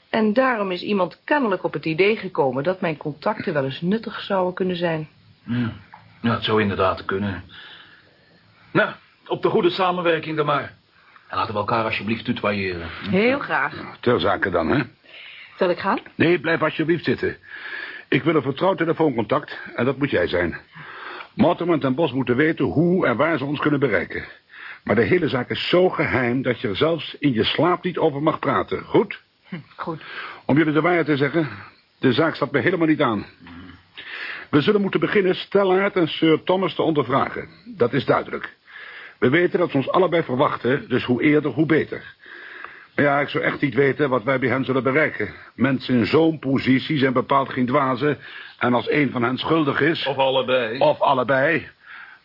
En 0.09 0.33
daarom 0.33 0.71
is 0.71 0.81
iemand 0.81 1.21
kennelijk 1.23 1.63
op 1.63 1.73
het 1.73 1.85
idee 1.85 2.17
gekomen 2.17 2.63
dat 2.63 2.81
mijn 2.81 2.97
contacten 2.97 3.53
wel 3.53 3.63
eens 3.63 3.81
nuttig 3.81 4.19
zouden 4.19 4.53
kunnen 4.53 4.75
zijn. 4.75 5.07
Ja, 5.43 5.71
ja 6.21 6.33
het 6.33 6.43
zou 6.43 6.61
inderdaad 6.61 7.05
kunnen. 7.05 7.43
Nou, 8.71 8.89
op 9.27 9.41
de 9.41 9.49
goede 9.49 9.69
samenwerking 9.69 10.37
dan 10.37 10.45
maar. 10.45 10.73
En 11.27 11.37
laten 11.37 11.53
we 11.53 11.59
elkaar 11.59 11.83
alsjeblieft 11.83 12.25
tutoyeren. 12.25 12.87
Heel 13.09 13.39
graag. 13.39 13.97
Ter 13.99 14.19
zake 14.19 14.49
dan, 14.49 14.67
hè? 14.67 14.83
Zal 15.57 15.69
ik 15.69 15.79
gaan? 15.79 15.99
Nee, 16.15 16.39
blijf 16.39 16.61
alsjeblieft 16.61 17.03
zitten. 17.03 17.37
Ik 18.07 18.23
wil 18.23 18.35
een 18.35 18.41
vertrouwd 18.41 18.77
telefooncontact 18.77 19.59
en 19.75 19.85
dat 19.85 19.97
moet 19.97 20.09
jij 20.09 20.27
zijn. 20.27 20.57
Mortimer 21.33 21.83
en 21.83 21.95
Bos 21.95 22.11
moeten 22.11 22.35
weten 22.35 22.65
hoe 22.65 23.07
en 23.07 23.17
waar 23.17 23.37
ze 23.37 23.45
ons 23.45 23.59
kunnen 23.59 23.79
bereiken. 23.79 24.23
Maar 24.83 24.95
de 24.95 25.01
hele 25.01 25.27
zaak 25.27 25.49
is 25.49 25.67
zo 25.69 25.89
geheim 25.89 26.41
dat 26.41 26.59
je 26.59 26.67
er 26.67 26.75
zelfs 26.75 27.15
in 27.19 27.33
je 27.33 27.43
slaap 27.43 27.83
niet 27.83 27.97
over 27.97 28.23
mag 28.23 28.39
praten. 28.39 28.83
Goed? 28.83 29.21
Goed. 29.75 30.01
Om 30.45 30.57
jullie 30.57 30.73
de 30.73 30.81
waarheid 30.81 31.05
te 31.05 31.17
zeggen, 31.17 31.49
de 31.99 32.13
zaak 32.13 32.35
staat 32.35 32.51
me 32.51 32.59
helemaal 32.59 32.87
niet 32.87 33.01
aan. 33.01 33.25
We 34.49 34.61
zullen 34.61 34.81
moeten 34.81 34.99
beginnen 34.99 35.35
Stellaert 35.35 35.95
en 35.95 36.07
Sir 36.07 36.43
Thomas 36.43 36.75
te 36.75 36.81
ondervragen. 36.81 37.47
Dat 37.65 37.93
is 37.93 38.05
duidelijk. 38.05 38.55
We 39.19 39.29
weten 39.29 39.59
dat 39.59 39.71
ze 39.71 39.77
ons 39.77 39.89
allebei 39.89 40.23
verwachten, 40.23 40.89
dus 40.89 41.03
hoe 41.03 41.21
eerder, 41.21 41.51
hoe 41.51 41.65
beter. 41.65 42.15
Ja, 42.95 43.19
ik 43.19 43.29
zou 43.29 43.43
echt 43.43 43.61
niet 43.61 43.73
weten 43.73 44.09
wat 44.09 44.23
wij 44.23 44.39
bij 44.39 44.49
hen 44.49 44.65
zullen 44.65 44.83
bereiken. 44.83 45.33
Mensen 45.53 45.95
in 45.97 46.05
zo'n 46.05 46.39
positie 46.39 46.97
zijn 46.97 47.13
bepaald 47.13 47.49
geen 47.49 47.65
dwazen... 47.65 48.17
en 48.59 48.73
als 48.73 48.89
een 48.89 49.11
van 49.11 49.23
hen 49.23 49.37
schuldig 49.37 49.81
is... 49.81 50.05
Of 50.07 50.17
allebei. 50.17 50.79
Of 50.79 51.01
allebei... 51.01 51.67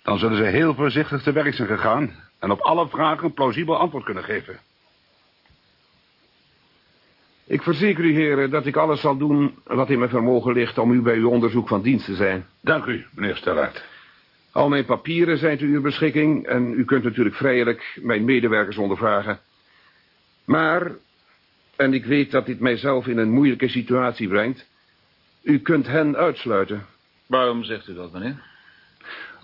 dan 0.03 0.19
zullen 0.19 0.37
ze 0.37 0.43
heel 0.43 0.75
voorzichtig 0.75 1.23
te 1.23 1.33
werk 1.33 1.55
zijn 1.55 1.69
gegaan... 1.69 2.15
en 2.39 2.51
op 2.51 2.61
alle 2.61 2.89
vragen 2.89 3.25
een 3.25 3.35
plausibel 3.35 3.77
antwoord 3.77 4.05
kunnen 4.05 4.25
geven. 4.25 4.59
Ik 7.47 7.63
verzeker 7.63 8.05
u, 8.05 8.15
heren, 8.15 8.51
dat 8.51 8.67
ik 8.67 8.77
alles 8.77 9.01
zal 9.01 9.17
doen 9.17 9.55
wat 9.65 9.91
in 9.91 9.99
mijn 9.99 10.11
vermogen 10.11 10.53
ligt 10.53 10.79
om 10.79 10.93
u 10.93 11.03
bij 11.03 11.17
uw 11.17 11.29
onderzoek 11.29 11.69
van 11.69 11.83
dienst 11.83 12.05
te 12.05 12.15
zijn. 12.15 12.47
Dank 12.61 12.85
u, 12.85 13.07
meneer 13.15 13.37
Stellaert. 13.37 13.85
Al 14.53 14.69
mijn 14.69 14.85
papieren 14.85 15.39
zijn 15.39 15.59
te 15.59 15.65
uw 15.65 15.81
beschikking 15.81 16.47
en 16.47 16.73
u 16.73 16.85
kunt 16.85 17.05
natuurlijk 17.05 17.37
vrijelijk 17.37 17.99
mijn 18.03 18.25
medewerkers 18.25 18.77
ondervragen. 18.77 19.41
Maar, 20.45 20.93
en 21.77 21.95
ik 21.95 22.05
weet 22.05 22.31
dat 22.31 22.47
dit 22.47 22.61
mijzelf 22.61 23.07
in 23.07 23.19
een 23.19 23.31
moeilijke 23.31 23.69
situatie 23.69 24.29
brengt, 24.29 24.69
u 25.43 25.59
kunt 25.59 25.87
hen 25.87 26.17
uitsluiten. 26.17 26.87
Waarom 27.27 27.65
zegt 27.65 27.89
u 27.89 27.95
dat, 27.95 28.13
meneer? 28.13 28.43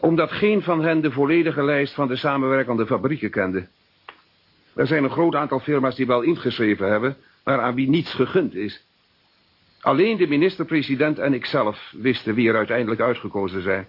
Omdat 0.01 0.33
geen 0.33 0.63
van 0.63 0.83
hen 0.83 1.01
de 1.01 1.11
volledige 1.11 1.65
lijst 1.65 1.95
van 1.95 2.09
de 2.09 2.17
samenwerkende 2.17 2.87
fabrieken 2.87 3.31
kende. 3.31 3.67
Er 4.75 4.87
zijn 4.87 5.05
een 5.05 5.11
groot 5.11 5.35
aantal 5.35 5.61
firma's 5.61 5.97
die 5.97 6.07
wel 6.07 6.23
ingeschreven 6.23 6.91
hebben, 6.91 7.17
maar 7.45 7.61
aan 7.61 7.75
wie 7.75 7.89
niets 7.89 8.15
gegund 8.15 8.55
is. 8.55 8.85
Alleen 9.81 10.17
de 10.17 10.27
minister-president 10.27 11.19
en 11.19 11.35
ikzelf 11.35 11.93
wisten 11.93 12.35
wie 12.35 12.49
er 12.49 12.57
uiteindelijk 12.57 13.01
uitgekozen 13.01 13.63
zijn. 13.63 13.89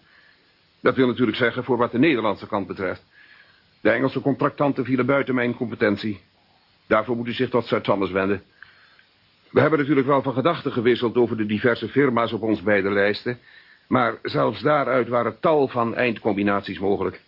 Dat 0.81 0.95
wil 0.95 1.07
natuurlijk 1.07 1.37
zeggen 1.37 1.63
voor 1.63 1.77
wat 1.77 1.91
de 1.91 1.99
Nederlandse 1.99 2.47
kant 2.47 2.67
betreft. 2.67 3.03
De 3.81 3.89
Engelse 3.89 4.21
contractanten 4.21 4.85
vielen 4.85 5.05
buiten 5.05 5.35
mijn 5.35 5.55
competentie. 5.55 6.19
Daarvoor 6.87 7.15
moet 7.15 7.27
u 7.27 7.33
zich 7.33 7.49
tot 7.49 7.65
Sir 7.65 7.81
Thomas 7.81 8.11
wenden. 8.11 8.43
We 9.51 9.59
hebben 9.59 9.79
natuurlijk 9.79 10.07
wel 10.07 10.21
van 10.21 10.33
gedachten 10.33 10.71
gewisseld 10.71 11.15
over 11.15 11.37
de 11.37 11.45
diverse 11.45 11.87
firma's 11.87 12.33
op 12.33 12.41
ons 12.41 12.61
beide 12.61 12.91
lijsten. 12.91 13.39
Maar 13.87 14.17
zelfs 14.21 14.61
daaruit 14.61 15.07
waren 15.07 15.39
tal 15.39 15.67
van 15.67 15.95
eindcombinaties 15.95 16.79
mogelijk. 16.79 17.21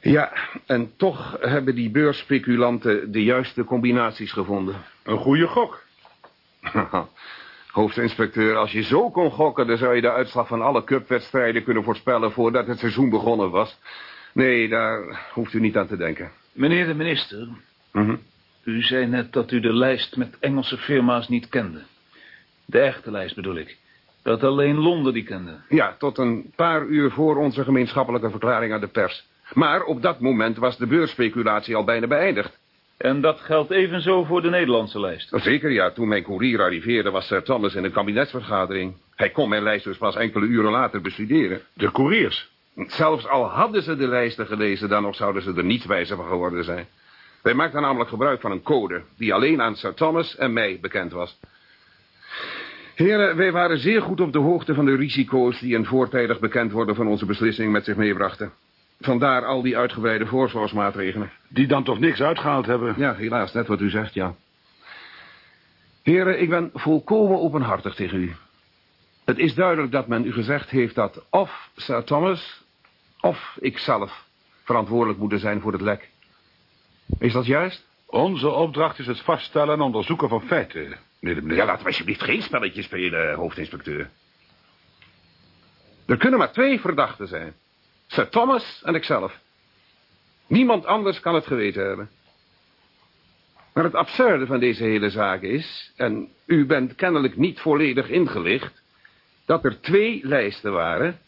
Ja, 0.00 0.32
en 0.66 0.92
toch 0.96 1.36
hebben 1.40 1.74
die 1.74 1.90
beursspeculanten 1.90 3.12
de 3.12 3.24
juiste 3.24 3.64
combinaties 3.64 4.32
gevonden. 4.32 4.84
Een 5.02 5.18
goede 5.18 5.46
gok. 5.46 5.82
Hoofdinspecteur, 7.70 8.56
als 8.56 8.72
je 8.72 8.82
zo 8.82 9.10
kon 9.10 9.30
gokken... 9.30 9.66
dan 9.66 9.76
zou 9.76 9.94
je 9.94 10.00
de 10.00 10.12
uitslag 10.12 10.48
van 10.48 10.62
alle 10.62 10.84
cupwedstrijden 10.84 11.64
kunnen 11.64 11.84
voorspellen... 11.84 12.32
voordat 12.32 12.66
het 12.66 12.78
seizoen 12.78 13.10
begonnen 13.10 13.50
was. 13.50 13.78
Nee, 14.32 14.68
daar 14.68 15.26
hoeft 15.32 15.52
u 15.52 15.60
niet 15.60 15.76
aan 15.76 15.86
te 15.86 15.96
denken. 15.96 16.30
Meneer 16.56 16.86
de 16.86 16.94
minister, 16.94 17.48
Mhm. 17.92 18.16
u 18.64 18.82
zei 18.82 19.06
net 19.06 19.32
dat 19.32 19.50
u 19.50 19.60
de 19.60 19.72
lijst 19.72 20.16
met 20.16 20.36
Engelse 20.40 20.76
firma's 20.76 21.28
niet 21.28 21.48
kende. 21.48 21.82
De 22.64 22.78
echte 22.78 23.10
lijst 23.10 23.34
bedoel 23.34 23.56
ik. 23.56 23.76
Dat 24.22 24.42
alleen 24.42 24.76
Londen 24.78 25.12
die 25.12 25.24
kende. 25.24 25.60
Ja, 25.68 25.96
tot 25.98 26.18
een 26.18 26.52
paar 26.56 26.86
uur 26.86 27.10
voor 27.10 27.36
onze 27.36 27.64
gemeenschappelijke 27.64 28.30
verklaring 28.30 28.72
aan 28.72 28.80
de 28.80 28.86
pers. 28.88 29.26
Maar 29.52 29.82
op 29.82 30.02
dat 30.02 30.20
moment 30.20 30.56
was 30.56 30.76
de 30.78 30.86
beursspeculatie 30.86 31.76
al 31.76 31.84
bijna 31.84 32.06
beëindigd. 32.06 32.58
En 32.96 33.20
dat 33.20 33.40
geldt 33.40 33.70
evenzo 33.70 34.24
voor 34.24 34.42
de 34.42 34.50
Nederlandse 34.50 35.00
lijst. 35.00 35.32
Zeker 35.34 35.70
ja, 35.70 35.90
toen 35.90 36.08
mijn 36.08 36.22
koerier 36.22 36.60
arriveerde 36.60 37.10
was 37.10 37.26
Sir 37.26 37.42
Thomas 37.42 37.74
in 37.74 37.84
een 37.84 37.92
kabinetsvergadering. 37.92 38.96
Hij 39.14 39.30
kon 39.30 39.48
mijn 39.48 39.62
lijst 39.62 39.84
dus 39.84 39.96
pas 39.96 40.16
enkele 40.16 40.46
uren 40.46 40.70
later 40.70 41.00
bestuderen. 41.00 41.60
De 41.72 41.90
couriers. 41.92 42.48
Zelfs 42.76 43.28
al 43.28 43.44
hadden 43.44 43.82
ze 43.82 43.96
de 43.96 44.08
lijsten 44.08 44.46
gelezen, 44.46 44.88
dan 44.88 45.02
nog 45.02 45.16
zouden 45.16 45.42
ze 45.42 45.54
er 45.54 45.64
niet 45.64 45.84
wijzer 45.84 46.16
van 46.16 46.28
geworden 46.28 46.64
zijn. 46.64 46.86
Wij 47.42 47.54
maakten 47.54 47.82
namelijk 47.82 48.10
gebruik 48.10 48.40
van 48.40 48.50
een 48.50 48.62
code 48.62 49.02
die 49.16 49.34
alleen 49.34 49.62
aan 49.62 49.76
Sir 49.76 49.94
Thomas 49.94 50.36
en 50.36 50.52
mij 50.52 50.78
bekend 50.80 51.12
was. 51.12 51.38
Heren, 52.94 53.36
wij 53.36 53.52
waren 53.52 53.78
zeer 53.78 54.02
goed 54.02 54.20
op 54.20 54.32
de 54.32 54.38
hoogte 54.38 54.74
van 54.74 54.84
de 54.84 54.96
risico's 54.96 55.60
die 55.60 55.76
een 55.76 55.84
voortijdig 55.84 56.38
bekend 56.38 56.72
worden 56.72 56.94
van 56.94 57.06
onze 57.06 57.26
beslissing 57.26 57.72
met 57.72 57.84
zich 57.84 57.96
meebrachten. 57.96 58.52
Vandaar 59.00 59.44
al 59.44 59.62
die 59.62 59.76
uitgebreide 59.76 60.26
voorzorgsmaatregelen. 60.26 61.30
Die 61.48 61.66
dan 61.66 61.84
toch 61.84 61.98
niks 61.98 62.20
uitgehaald 62.20 62.66
hebben. 62.66 62.94
Ja, 62.96 63.14
helaas, 63.14 63.52
net 63.52 63.66
wat 63.66 63.80
u 63.80 63.90
zegt, 63.90 64.14
ja. 64.14 64.34
Heren, 66.02 66.40
ik 66.40 66.48
ben 66.48 66.70
volkomen 66.74 67.40
openhartig 67.40 67.94
tegen 67.94 68.20
u. 68.20 68.34
Het 69.24 69.38
is 69.38 69.54
duidelijk 69.54 69.92
dat 69.92 70.06
men 70.06 70.26
u 70.26 70.32
gezegd 70.32 70.70
heeft 70.70 70.94
dat 70.94 71.24
of 71.30 71.70
Sir 71.76 72.04
Thomas 72.04 72.64
of 73.26 73.56
ikzelf 73.60 74.24
verantwoordelijk 74.64 75.18
moeten 75.18 75.38
zijn 75.38 75.60
voor 75.60 75.72
het 75.72 75.80
lek. 75.80 76.10
Is 77.18 77.32
dat 77.32 77.46
juist? 77.46 77.86
Onze 78.06 78.48
opdracht 78.48 78.98
is 78.98 79.06
het 79.06 79.20
vaststellen 79.20 79.74
en 79.74 79.80
onderzoeken 79.80 80.28
van 80.28 80.42
feiten, 80.42 80.80
meneer 80.80 81.00
de 81.20 81.28
minister. 81.40 81.56
Ja, 81.56 81.64
laten 81.64 81.82
we 81.82 81.88
alsjeblieft 81.88 82.22
geen 82.22 82.42
spelletje 82.42 82.82
spelen, 82.82 83.34
hoofdinspecteur. 83.34 84.10
Er 86.06 86.16
kunnen 86.16 86.38
maar 86.38 86.52
twee 86.52 86.80
verdachten 86.80 87.28
zijn. 87.28 87.54
Sir 88.06 88.28
Thomas 88.28 88.82
en 88.84 88.94
ikzelf. 88.94 89.40
Niemand 90.46 90.86
anders 90.86 91.20
kan 91.20 91.34
het 91.34 91.46
geweten 91.46 91.86
hebben. 91.86 92.10
Maar 93.72 93.84
het 93.84 93.94
absurde 93.94 94.46
van 94.46 94.60
deze 94.60 94.84
hele 94.84 95.10
zaak 95.10 95.42
is, 95.42 95.92
en 95.96 96.28
u 96.44 96.66
bent 96.66 96.94
kennelijk 96.94 97.36
niet 97.36 97.60
volledig 97.60 98.08
ingelicht, 98.08 98.82
dat 99.44 99.64
er 99.64 99.80
twee 99.80 100.20
lijsten 100.22 100.72
waren 100.72 101.18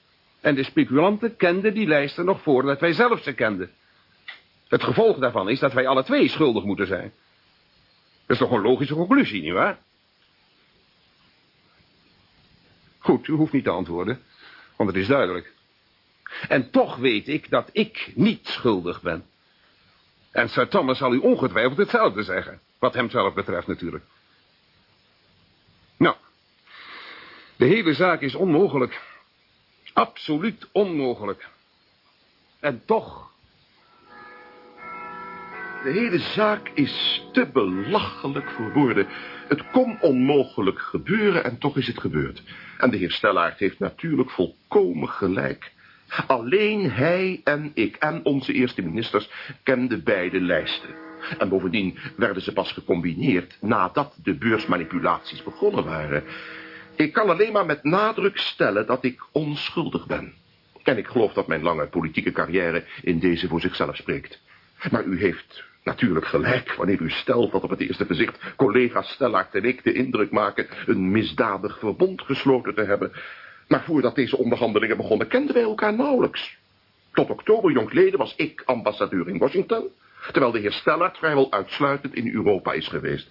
en 0.41 0.55
de 0.55 0.65
speculanten 0.65 1.37
kenden 1.37 1.75
die 1.75 1.87
lijsten 1.87 2.25
nog 2.25 2.43
voordat 2.43 2.81
wij 2.81 2.93
zelf 2.93 3.23
ze 3.23 3.33
kenden. 3.33 3.71
Het 4.69 4.83
gevolg 4.83 5.19
daarvan 5.19 5.49
is 5.49 5.59
dat 5.59 5.73
wij 5.73 5.87
alle 5.87 6.05
twee 6.05 6.29
schuldig 6.29 6.65
moeten 6.65 6.87
zijn. 6.87 7.13
Dat 8.27 8.37
is 8.37 8.39
toch 8.39 8.51
een 8.51 8.63
logische 8.63 8.95
conclusie, 8.95 9.43
nietwaar? 9.43 9.79
Goed, 12.99 13.27
u 13.27 13.33
hoeft 13.33 13.53
niet 13.53 13.65
te 13.65 13.71
antwoorden, 13.71 14.23
want 14.77 14.89
het 14.89 14.99
is 14.99 15.07
duidelijk. 15.07 15.53
En 16.49 16.71
toch 16.71 16.97
weet 16.97 17.29
ik 17.29 17.51
dat 17.51 17.69
ik 17.73 18.13
niet 18.15 18.47
schuldig 18.47 19.03
ben. 19.03 19.25
En 20.31 20.49
Sir 20.49 20.95
zal 20.95 21.15
u 21.15 21.19
ongetwijfeld 21.19 21.77
hetzelfde 21.77 22.23
zeggen. 22.23 22.61
Wat 22.79 22.95
hem 22.95 23.11
zelf 23.11 23.35
betreft 23.35 23.67
natuurlijk. 23.67 24.05
Nou, 25.97 26.17
de 27.57 27.65
hele 27.65 27.95
zaak 27.95 28.21
is 28.21 28.35
onmogelijk. 28.35 29.01
Absoluut 29.99 30.69
onmogelijk. 30.73 31.49
En 32.61 32.83
toch... 32.85 33.27
De 35.83 35.91
hele 35.91 36.19
zaak 36.19 36.69
is 36.75 37.25
te 37.33 37.47
belachelijk 37.53 38.51
voor 38.51 38.73
woorden. 38.73 39.07
Het 39.49 39.71
kon 39.71 40.01
onmogelijk 40.01 40.79
gebeuren 40.79 41.45
en 41.45 41.59
toch 41.59 41.77
is 41.77 41.87
het 41.87 42.01
gebeurd. 42.01 42.43
En 42.79 42.91
de 42.91 42.97
heer 42.97 43.11
Stellaert 43.11 43.59
heeft 43.59 43.79
natuurlijk 43.79 44.31
volkomen 44.31 45.09
gelijk. 45.09 45.73
Alleen 46.27 46.91
hij 46.91 47.41
en 47.45 47.71
ik 47.75 47.97
en 47.97 48.25
onze 48.25 48.53
eerste 48.53 48.83
ministers 48.83 49.31
kenden 49.63 50.05
beide 50.05 50.41
lijsten. 50.41 50.95
En 51.39 51.49
bovendien 51.49 51.99
werden 52.17 52.43
ze 52.43 52.53
pas 52.53 52.73
gecombineerd 52.73 53.57
nadat 53.61 54.17
de 54.23 54.35
beursmanipulaties 54.35 55.43
begonnen 55.43 55.85
waren. 55.85 56.25
Ik 56.99 57.13
kan 57.13 57.29
alleen 57.29 57.53
maar 57.53 57.67
met 57.67 57.85
nadruk 57.85 58.39
stellen 58.39 58.87
dat 58.87 59.05
ik 59.05 59.23
onschuldig 59.33 60.07
ben. 60.07 60.35
En 60.83 60.99
ik 60.99 61.07
geloof 61.07 61.33
dat 61.33 61.47
mijn 61.47 61.63
lange 61.63 61.87
politieke 61.87 62.33
carrière 62.33 62.85
in 63.03 63.19
deze 63.19 63.49
voor 63.49 63.61
zichzelf 63.61 63.97
spreekt. 63.97 64.41
Maar 64.91 65.05
u 65.05 65.21
heeft 65.21 65.65
natuurlijk 65.85 66.27
gelijk 66.27 66.75
wanneer 66.75 67.01
u 67.01 67.11
stelt 67.11 67.53
dat 67.53 67.63
op 67.63 67.71
het 67.71 67.81
eerste 67.81 68.05
gezicht 68.07 68.55
collega 68.57 69.03
Stellaert 69.03 69.55
en 69.55 69.65
ik 69.65 69.85
de 69.85 69.93
indruk 69.93 70.31
maken 70.31 70.67
een 70.87 71.11
misdadig 71.11 71.79
verbond 71.79 72.23
gesloten 72.23 72.75
te 72.75 72.85
hebben. 72.85 73.13
Maar 73.69 73.85
voordat 73.85 74.15
deze 74.15 74.37
onderhandelingen 74.37 74.97
begonnen 74.97 75.29
kenden 75.29 75.55
wij 75.55 75.63
elkaar 75.63 75.95
nauwelijks. 75.95 76.57
Tot 77.13 77.31
oktober 77.31 77.73
jongleden 77.73 78.19
was 78.19 78.35
ik 78.37 78.63
ambassadeur 78.65 79.29
in 79.29 79.39
Washington, 79.39 79.89
terwijl 80.33 80.53
de 80.53 80.59
heer 80.59 80.73
Stellaert 80.73 81.19
vrijwel 81.19 81.53
uitsluitend 81.53 82.15
in 82.15 82.35
Europa 82.35 82.73
is 82.73 82.89
geweest. 82.89 83.31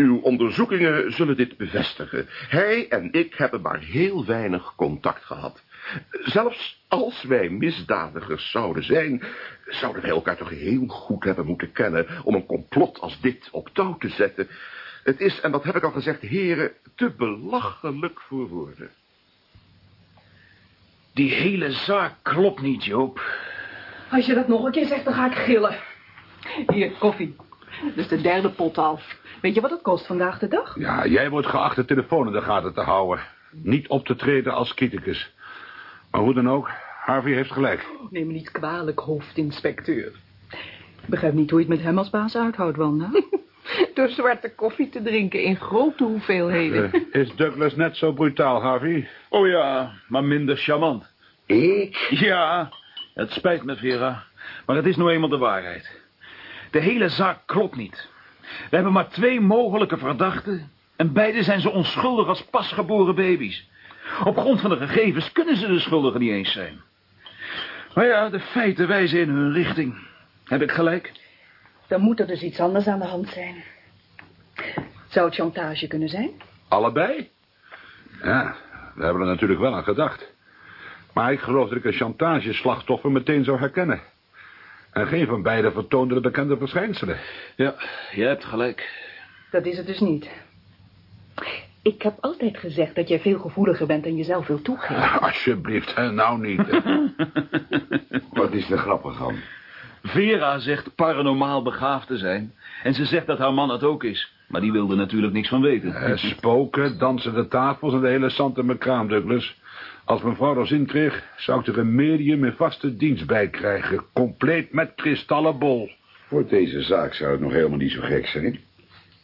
Uw 0.00 0.20
onderzoekingen 0.20 1.12
zullen 1.12 1.36
dit 1.36 1.56
bevestigen. 1.56 2.26
Hij 2.48 2.88
en 2.88 3.12
ik 3.12 3.34
hebben 3.34 3.60
maar 3.60 3.78
heel 3.78 4.24
weinig 4.24 4.74
contact 4.76 5.24
gehad. 5.24 5.62
Zelfs 6.10 6.82
als 6.88 7.22
wij 7.22 7.48
misdadigers 7.48 8.50
zouden 8.50 8.82
zijn, 8.82 9.22
zouden 9.64 10.02
wij 10.02 10.10
elkaar 10.10 10.36
toch 10.36 10.50
heel 10.50 10.86
goed 10.86 11.24
hebben 11.24 11.46
moeten 11.46 11.72
kennen 11.72 12.06
om 12.24 12.34
een 12.34 12.46
complot 12.46 13.00
als 13.00 13.20
dit 13.20 13.48
op 13.50 13.68
touw 13.72 13.96
te 13.96 14.08
zetten. 14.08 14.48
Het 15.04 15.20
is, 15.20 15.40
en 15.40 15.50
dat 15.50 15.64
heb 15.64 15.76
ik 15.76 15.82
al 15.82 15.90
gezegd, 15.90 16.20
heren, 16.20 16.72
te 16.94 17.14
belachelijk 17.16 18.20
voor 18.20 18.48
woorden. 18.48 18.90
Die 21.14 21.32
hele 21.32 21.72
zaak 21.72 22.14
klopt 22.22 22.60
niet, 22.60 22.84
Joop. 22.84 23.20
Als 24.10 24.26
je 24.26 24.34
dat 24.34 24.48
nog 24.48 24.64
een 24.64 24.72
keer 24.72 24.86
zegt, 24.86 25.04
dan 25.04 25.14
ga 25.14 25.26
ik 25.26 25.36
gillen. 25.36 25.78
Hier, 26.66 26.90
koffie. 26.90 27.36
Is 27.94 28.08
de 28.08 28.20
derde 28.20 28.50
pot 28.50 28.78
al. 28.78 29.00
Weet 29.40 29.54
je 29.54 29.60
wat 29.60 29.70
het 29.70 29.82
kost 29.82 30.06
vandaag 30.06 30.38
de 30.38 30.48
dag? 30.48 30.78
Ja, 30.78 31.06
jij 31.06 31.30
wordt 31.30 31.46
geacht 31.46 31.76
de 31.76 31.84
telefoon 31.84 32.26
in 32.26 32.32
de 32.32 32.40
gaten 32.40 32.74
te 32.74 32.80
houden. 32.80 33.24
Niet 33.50 33.88
op 33.88 34.06
te 34.06 34.16
treden 34.16 34.54
als 34.54 34.74
criticus. 34.74 35.32
Maar 36.10 36.20
hoe 36.20 36.34
dan 36.34 36.50
ook, 36.50 36.70
Harvey 37.04 37.32
heeft 37.32 37.52
gelijk. 37.52 37.86
Neem 38.10 38.26
me 38.26 38.32
niet 38.32 38.50
kwalijk, 38.50 38.98
hoofdinspecteur. 38.98 40.12
Ik 41.02 41.08
begrijp 41.08 41.34
niet 41.34 41.50
hoe 41.50 41.60
je 41.60 41.66
het 41.66 41.74
met 41.74 41.84
hem 41.84 41.98
als 41.98 42.10
baas 42.10 42.36
uithoudt, 42.36 42.76
Wanda. 42.76 43.10
Door 43.94 44.08
zwarte 44.08 44.54
koffie 44.54 44.88
te 44.88 45.02
drinken 45.02 45.42
in 45.42 45.56
grote 45.56 46.04
hoeveelheden. 46.04 46.92
Eh, 46.92 47.20
is 47.20 47.34
Douglas 47.34 47.76
net 47.76 47.96
zo 47.96 48.12
brutaal, 48.12 48.62
Harvey? 48.62 49.08
Oh 49.28 49.46
ja, 49.46 49.92
maar 50.08 50.24
minder 50.24 50.56
charmant. 50.56 51.12
Ik? 51.46 51.96
Ja, 52.10 52.72
het 53.14 53.30
spijt 53.30 53.64
me, 53.64 53.76
Vera. 53.76 54.24
Maar 54.66 54.76
het 54.76 54.86
is 54.86 54.96
nou 54.96 55.10
eenmaal 55.10 55.28
de 55.28 55.38
waarheid. 55.38 55.99
De 56.70 56.80
hele 56.80 57.08
zaak 57.08 57.38
klopt 57.46 57.76
niet. 57.76 58.08
We 58.40 58.76
hebben 58.76 58.92
maar 58.92 59.08
twee 59.08 59.40
mogelijke 59.40 59.96
verdachten... 59.96 60.70
en 60.96 61.12
beide 61.12 61.42
zijn 61.42 61.60
zo 61.60 61.68
onschuldig 61.68 62.26
als 62.26 62.44
pasgeboren 62.44 63.14
baby's. 63.14 63.68
Op 64.24 64.36
grond 64.36 64.60
van 64.60 64.70
de 64.70 64.76
gegevens 64.76 65.32
kunnen 65.32 65.56
ze 65.56 65.66
de 65.66 65.80
schuldigen 65.80 66.20
niet 66.20 66.30
eens 66.30 66.52
zijn. 66.52 66.80
Maar 67.94 68.06
ja, 68.06 68.28
de 68.28 68.40
feiten 68.40 68.88
wijzen 68.88 69.20
in 69.20 69.28
hun 69.28 69.52
richting. 69.52 69.94
Heb 70.44 70.62
ik 70.62 70.70
gelijk? 70.70 71.12
Dan 71.86 72.00
moet 72.00 72.20
er 72.20 72.26
dus 72.26 72.42
iets 72.42 72.60
anders 72.60 72.86
aan 72.86 72.98
de 72.98 73.06
hand 73.06 73.28
zijn. 73.28 73.64
Zou 75.08 75.26
het 75.26 75.34
chantage 75.34 75.86
kunnen 75.86 76.08
zijn? 76.08 76.30
Allebei? 76.68 77.30
Ja, 78.22 78.56
we 78.94 79.04
hebben 79.04 79.22
er 79.22 79.28
natuurlijk 79.28 79.60
wel 79.60 79.74
aan 79.74 79.84
gedacht. 79.84 80.32
Maar 81.12 81.32
ik 81.32 81.40
geloof 81.40 81.68
dat 81.68 81.78
ik 81.78 81.84
een 81.84 81.92
chantageslachtoffer 81.92 83.10
meteen 83.10 83.44
zou 83.44 83.58
herkennen. 83.58 84.00
En 84.92 85.06
geen 85.06 85.26
van 85.26 85.42
beiden 85.42 85.72
vertoonde 85.72 86.14
de 86.14 86.20
bekende 86.20 86.56
verschijnselen. 86.56 87.18
Ja, 87.56 87.74
je 88.12 88.24
hebt 88.24 88.44
gelijk. 88.44 89.08
Dat 89.50 89.66
is 89.66 89.76
het 89.76 89.86
dus 89.86 90.00
niet. 90.00 90.30
Ik 91.82 92.02
heb 92.02 92.14
altijd 92.20 92.58
gezegd 92.58 92.94
dat 92.94 93.08
jij 93.08 93.20
veel 93.20 93.38
gevoeliger 93.38 93.86
bent 93.86 94.06
en 94.06 94.16
jezelf 94.16 94.46
wil 94.46 94.62
toegeven. 94.62 95.20
Alsjeblieft, 95.20 95.94
hè, 95.94 96.10
nou 96.12 96.40
niet. 96.40 96.80
Wat 98.32 98.52
is 98.52 98.70
er 98.70 98.78
grappig 98.78 99.22
aan? 99.22 99.36
Vera 100.02 100.58
zegt 100.58 100.94
paranormaal 100.94 101.62
begaafd 101.62 102.06
te 102.06 102.16
zijn. 102.16 102.54
En 102.82 102.94
ze 102.94 103.04
zegt 103.04 103.26
dat 103.26 103.38
haar 103.38 103.54
man 103.54 103.70
het 103.70 103.84
ook 103.84 104.04
is. 104.04 104.32
Maar 104.48 104.60
die 104.60 104.72
wilde 104.72 104.94
natuurlijk 104.94 105.32
niks 105.32 105.48
van 105.48 105.60
weten. 105.60 105.94
Eh, 105.94 106.16
spoken, 106.16 106.98
dansen 106.98 107.34
de 107.34 107.48
tafels 107.48 107.92
en 107.92 108.00
de 108.00 108.08
hele 108.08 108.30
Santa 108.30 108.74
Kraam, 108.78 109.08
Douglas. 109.08 109.59
Als 110.10 110.22
mevrouw 110.22 110.58
er 110.58 110.66
zin 110.66 110.86
kreeg, 110.86 111.24
zou 111.36 111.60
ik 111.60 111.66
er 111.66 111.78
een 111.78 111.94
medium 111.94 112.44
in 112.44 112.52
vaste 112.52 112.96
dienst 112.96 113.26
bij 113.26 113.48
krijgen. 113.48 114.04
Compleet 114.12 114.72
met 114.72 114.92
kristallen 114.94 115.58
bol. 115.58 115.90
Voor 116.26 116.46
deze 116.46 116.82
zaak 116.82 117.14
zou 117.14 117.30
het 117.30 117.40
nog 117.40 117.52
helemaal 117.52 117.78
niet 117.78 117.92
zo 117.92 118.00
gek 118.00 118.26
zijn. 118.26 118.60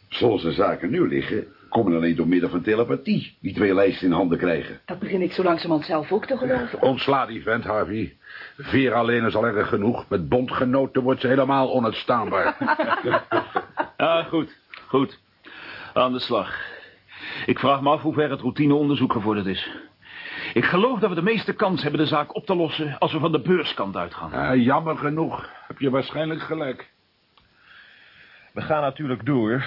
Zoals 0.09 0.41
de 0.41 0.51
zaken 0.51 0.89
nu 0.89 1.07
liggen, 1.07 1.47
komen 1.69 1.95
alleen 1.95 2.15
door 2.15 2.27
middel 2.27 2.49
van 2.49 2.61
telepathie 2.61 3.37
die 3.41 3.53
twee 3.53 3.73
lijsten 3.73 4.07
in 4.07 4.13
handen 4.13 4.37
krijgen. 4.37 4.79
Dat 4.85 4.99
begin 4.99 5.21
ik 5.21 5.31
zo 5.31 5.43
langzamerhand 5.43 5.85
zelf 5.85 6.11
ook 6.11 6.25
te 6.25 6.37
geloven. 6.37 6.81
Ontsla 6.81 7.25
die 7.25 7.41
vent, 7.41 7.63
Harvey. 7.63 8.17
Veer 8.57 8.93
alleen 8.93 9.25
is 9.25 9.35
al 9.35 9.45
erg 9.45 9.69
genoeg. 9.69 10.09
Met 10.09 10.29
bondgenoten 10.29 11.01
wordt 11.01 11.21
ze 11.21 11.27
helemaal 11.27 11.73
onuitstaanbaar. 11.73 12.57
Ja, 13.97 14.23
goed, 14.29 14.57
goed. 14.87 15.19
Aan 15.93 16.13
de 16.13 16.19
slag. 16.19 16.75
Ik 17.45 17.59
vraag 17.59 17.81
me 17.81 17.89
af 17.89 18.01
hoe 18.01 18.13
ver 18.13 18.29
het 18.29 18.41
routineonderzoek 18.41 19.11
gevorderd 19.11 19.45
is. 19.45 19.69
Ik 20.57 20.65
geloof 20.65 20.99
dat 20.99 21.09
we 21.09 21.15
de 21.15 21.21
meeste 21.21 21.53
kans 21.53 21.81
hebben 21.81 21.99
de 21.99 22.07
zaak 22.07 22.35
op 22.35 22.45
te 22.45 22.55
lossen 22.55 22.97
als 22.99 23.13
we 23.13 23.19
van 23.19 23.31
de 23.31 23.41
beurskant 23.41 23.95
uitgaan. 23.95 24.31
Ja, 24.31 24.55
jammer 24.55 24.97
genoeg. 24.97 25.49
Heb 25.67 25.79
je 25.79 25.89
waarschijnlijk 25.89 26.41
gelijk. 26.41 26.89
We 28.53 28.61
gaan 28.61 28.81
natuurlijk 28.81 29.25
door, 29.25 29.65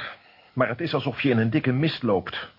maar 0.52 0.68
het 0.68 0.80
is 0.80 0.94
alsof 0.94 1.20
je 1.20 1.30
in 1.30 1.38
een 1.38 1.50
dikke 1.50 1.72
mist 1.72 2.02
loopt. 2.02 2.50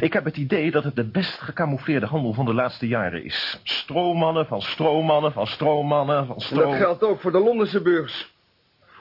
Ik 0.00 0.12
heb 0.12 0.24
het 0.24 0.36
idee 0.36 0.70
dat 0.70 0.84
het 0.84 0.96
de 0.96 1.10
best 1.10 1.40
gecamoufleerde 1.40 2.06
handel 2.06 2.32
van 2.32 2.44
de 2.44 2.54
laatste 2.54 2.86
jaren 2.86 3.24
is. 3.24 3.60
Stroommannen 3.62 4.46
van 4.46 4.60
stroommannen 4.60 5.32
van 5.32 5.46
stroommannen 5.46 6.26
van 6.26 6.36
En 6.36 6.42
stroom... 6.42 6.70
dat 6.70 6.80
geldt 6.80 7.02
ook 7.02 7.20
voor 7.20 7.32
de 7.32 7.38
Londense 7.38 7.82
beurs. 7.82 8.34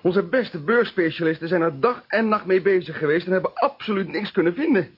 Onze 0.01 0.23
beste 0.23 0.63
beursspecialisten 0.63 1.47
zijn 1.47 1.61
er 1.61 1.79
dag 1.79 2.03
en 2.07 2.27
nacht 2.27 2.45
mee 2.45 2.61
bezig 2.61 2.97
geweest... 2.97 3.25
en 3.25 3.31
hebben 3.31 3.53
absoluut 3.53 4.07
niks 4.07 4.31
kunnen 4.31 4.53
vinden. 4.53 4.89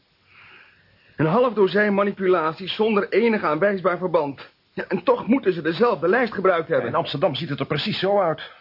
Een 1.20 1.26
half 1.26 1.54
dozijn 1.54 1.94
manipulaties 1.94 2.76
zonder 2.76 3.10
enig 3.10 3.44
aanwijsbaar 3.44 3.98
verband. 3.98 4.50
Ja, 4.74 4.86
en 4.88 5.04
toch 5.04 5.28
moeten 5.28 5.54
ze 5.54 5.62
dezelfde 5.62 6.08
lijst 6.08 6.34
gebruikt 6.34 6.68
hebben. 6.68 6.88
In 6.88 6.96
Amsterdam 6.96 7.36
ziet 7.36 7.50
het 7.50 7.60
er 7.60 7.66
precies 7.66 8.00
zo 8.00 8.20
uit. 8.20 8.52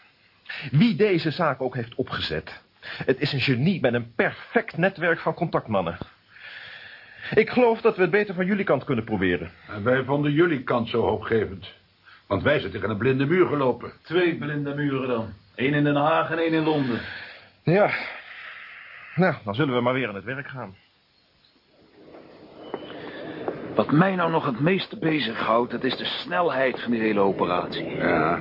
Wie 0.71 0.97
deze 0.97 1.31
zaak 1.31 1.61
ook 1.61 1.75
heeft 1.75 1.95
opgezet. 1.95 2.63
Het 2.81 3.21
is 3.21 3.33
een 3.33 3.41
genie 3.41 3.81
met 3.81 3.95
een 3.95 4.13
perfect 4.15 4.77
netwerk 4.77 5.19
van 5.19 5.35
contactmannen. 5.35 5.99
Ik 7.35 7.51
geloof 7.51 7.81
dat 7.81 7.97
we 7.97 8.03
het 8.03 8.11
beter 8.11 8.35
van 8.35 8.47
jullie 8.47 8.65
kant 8.65 8.85
kunnen 8.85 9.05
proberen. 9.05 9.51
En 9.69 9.85
wij 9.85 10.05
vonden 10.05 10.33
jullie 10.33 10.63
kant 10.63 10.89
zo 10.89 11.03
hoopgevend. 11.03 11.73
Want 12.27 12.43
wij 12.43 12.59
zijn 12.59 12.73
tegen 12.73 12.91
een 12.91 12.97
blinde 12.97 13.27
muur 13.27 13.47
gelopen. 13.47 13.93
Twee 14.03 14.37
blinde 14.37 14.75
muren 14.75 15.09
dan. 15.09 15.33
Eén 15.55 15.75
in 15.75 15.85
Den 15.85 15.97
Haag 15.97 16.31
en 16.31 16.39
één 16.39 16.53
in 16.53 16.65
Londen. 16.65 17.01
Ja. 17.63 17.91
Nou, 19.15 19.35
dan 19.45 19.55
zullen 19.55 19.75
we 19.75 19.81
maar 19.81 19.95
weer 19.95 20.09
aan 20.09 20.15
het 20.15 20.25
werk 20.25 20.49
gaan. 20.49 20.75
Wat 23.79 23.91
mij 23.91 24.15
nou 24.15 24.31
nog 24.31 24.47
het 24.47 24.61
meeste 24.61 24.99
bezighoudt, 24.99 25.71
dat 25.71 25.85
is 25.85 25.97
de 25.97 26.05
snelheid 26.05 26.81
van 26.81 26.91
die 26.91 27.01
hele 27.01 27.21
operatie. 27.21 27.97
Ja. 27.97 28.39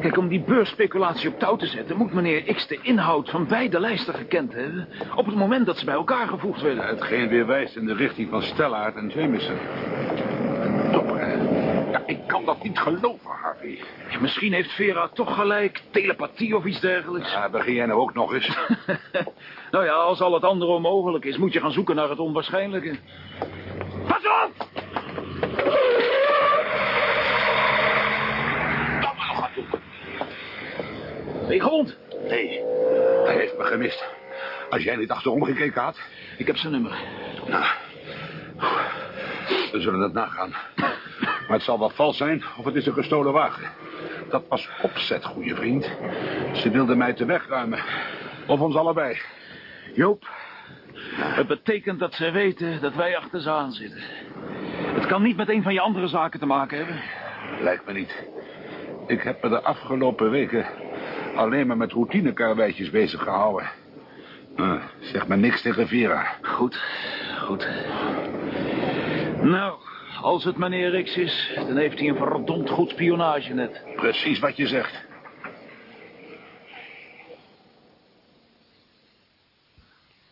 Kijk, 0.00 0.16
om 0.16 0.28
die 0.28 0.40
beursspeculatie 0.40 1.28
op 1.28 1.38
touw 1.38 1.56
te 1.56 1.66
zetten... 1.66 1.96
moet 1.96 2.12
meneer 2.12 2.54
X 2.54 2.66
de 2.66 2.78
inhoud 2.82 3.30
van 3.30 3.46
beide 3.46 3.80
lijsten 3.80 4.14
gekend 4.14 4.52
hebben... 4.52 4.88
op 5.14 5.26
het 5.26 5.34
moment 5.34 5.66
dat 5.66 5.78
ze 5.78 5.84
bij 5.84 5.94
elkaar 5.94 6.28
gevoegd 6.28 6.62
werden. 6.62 6.86
Hetgeen 6.86 7.28
weer 7.28 7.46
wijst 7.46 7.76
in 7.76 7.86
de 7.86 7.94
richting 7.94 8.30
van 8.30 8.42
Stellaert 8.42 8.96
en 8.96 9.08
Jameson. 9.08 9.56
Toch, 10.92 11.18
hè? 11.18 11.32
Ja, 11.90 12.02
ik 12.06 12.18
kan 12.26 12.44
dat 12.44 12.62
niet 12.62 12.78
geloven, 12.78 13.30
Harvey. 13.42 13.78
Ja, 14.10 14.20
misschien 14.20 14.52
heeft 14.52 14.72
Vera 14.72 15.08
toch 15.08 15.34
gelijk, 15.34 15.82
telepathie 15.90 16.56
of 16.56 16.64
iets 16.64 16.80
dergelijks. 16.80 17.32
Ja, 17.32 17.48
begin 17.48 17.74
jij 17.74 17.86
nou 17.86 18.00
ook 18.00 18.14
nog 18.14 18.34
eens? 18.34 18.58
nou 19.70 19.84
ja, 19.84 19.92
als 19.92 20.20
al 20.20 20.34
het 20.34 20.44
andere 20.44 20.70
onmogelijk 20.70 21.24
is... 21.24 21.36
moet 21.36 21.52
je 21.52 21.60
gaan 21.60 21.72
zoeken 21.72 21.96
naar 21.96 22.08
het 22.08 22.18
onwaarschijnlijke. 22.18 22.96
Pas 24.06 24.26
op! 24.44 24.66
Ben 31.46 31.54
je 31.54 31.60
gewond? 31.60 31.96
Nee, 32.28 32.60
hij 33.24 33.36
heeft 33.36 33.58
me 33.58 33.64
gemist. 33.64 34.04
Als 34.70 34.82
jij 34.82 34.96
niet 34.96 35.10
achterom 35.10 35.44
gekeken 35.44 35.82
had... 35.82 35.98
Ik 36.38 36.46
heb 36.46 36.56
zijn 36.56 36.72
nummer. 36.72 36.98
Nou, 37.46 37.64
we 39.72 39.80
zullen 39.80 40.00
het 40.00 40.12
nagaan. 40.12 40.54
Maar 41.48 41.56
het 41.56 41.62
zal 41.62 41.78
wel 41.78 41.90
vals 41.90 42.16
zijn 42.16 42.44
of 42.56 42.64
het 42.64 42.74
is 42.74 42.86
een 42.86 42.92
gestolen 42.92 43.32
wagen. 43.32 43.70
Dat 44.28 44.42
was 44.48 44.68
opzet, 44.82 45.24
goede 45.24 45.54
vriend. 45.54 45.90
Ze 46.52 46.70
wilden 46.70 46.98
mij 46.98 47.12
te 47.12 47.24
wegruimen. 47.24 47.82
Of 48.46 48.60
ons 48.60 48.76
allebei. 48.76 49.20
Joop, 49.94 50.28
het 51.16 51.46
betekent 51.46 51.98
dat 51.98 52.14
ze 52.14 52.30
weten 52.30 52.80
dat 52.80 52.94
wij 52.94 53.16
achter 53.16 53.40
ze 53.40 53.50
aan 53.50 53.72
zitten. 53.72 54.02
Het 54.94 55.06
kan 55.06 55.22
niet 55.22 55.36
met 55.36 55.48
een 55.48 55.62
van 55.62 55.72
je 55.72 55.80
andere 55.80 56.08
zaken 56.08 56.40
te 56.40 56.46
maken 56.46 56.76
hebben. 56.76 57.00
Lijkt 57.60 57.86
me 57.86 57.92
niet. 57.92 58.28
Ik 59.06 59.22
heb 59.22 59.42
me 59.42 59.48
de 59.48 59.62
afgelopen 59.62 60.30
weken 60.30 60.66
alleen 61.34 61.66
maar 61.66 61.76
met 61.76 61.92
routinekarweitjes 61.92 62.90
bezig 62.90 63.22
gehouden. 63.22 63.70
Eh, 64.56 64.82
zeg 65.00 65.26
maar 65.26 65.38
niks 65.38 65.62
tegen 65.62 65.88
Vera. 65.88 66.26
Goed, 66.42 66.82
goed. 67.38 67.68
Nou, 69.42 69.78
als 70.20 70.44
het 70.44 70.56
meneer 70.56 71.02
X 71.02 71.16
is, 71.16 71.52
dan 71.54 71.76
heeft 71.76 71.98
hij 71.98 72.08
een 72.08 72.16
verdomd 72.16 72.70
goed 72.70 72.90
spionagenet. 72.90 73.82
Precies 73.96 74.38
wat 74.38 74.56
je 74.56 74.66
zegt. 74.66 75.04